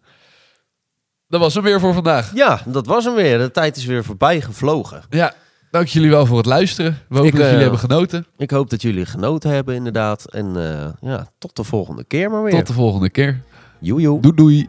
Dat 1.36 1.44
was 1.44 1.54
hem 1.54 1.64
weer 1.64 1.80
voor 1.80 1.94
vandaag. 1.94 2.32
Ja, 2.34 2.62
dat 2.66 2.86
was 2.86 3.06
hem 3.06 3.16
weer. 3.16 3.38
De 3.38 3.52
tijd 3.52 3.78
is 3.78 3.86
weer 3.86 4.04
voorbij 4.04 4.42
gevlogen. 4.42 5.04
Ja, 5.10 5.34
dank 5.72 5.88
jullie 5.88 6.10
wel 6.10 6.26
voor 6.26 6.38
het 6.38 6.46
luisteren. 6.46 6.98
We 7.10 7.16
hopen 7.16 7.28
Ik, 7.28 7.32
dat 7.32 7.42
eh, 7.42 7.48
jullie 7.48 7.62
hebben 7.62 7.80
genoten. 7.80 8.26
Ik 8.38 8.52
hoop 8.52 8.70
dat 8.70 8.82
jullie 8.82 9.06
genoten 9.06 9.50
hebben 9.50 9.76
inderdaad. 9.76 10.26
En 10.32 10.56
eh, 10.56 11.10
ja, 11.10 11.28
tot 11.38 11.56
de 11.56 11.64
volgende 11.64 12.04
keer 12.04 12.32
maar 12.32 12.44
weer. 12.44 12.52
Tot 12.52 12.68
de 12.68 12.74
volgende 12.74 13.10
keer. 13.10 13.42
Joe, 13.80 14.02
joe. 14.02 14.22
Doei 14.22 14.36
doei. 14.36 14.68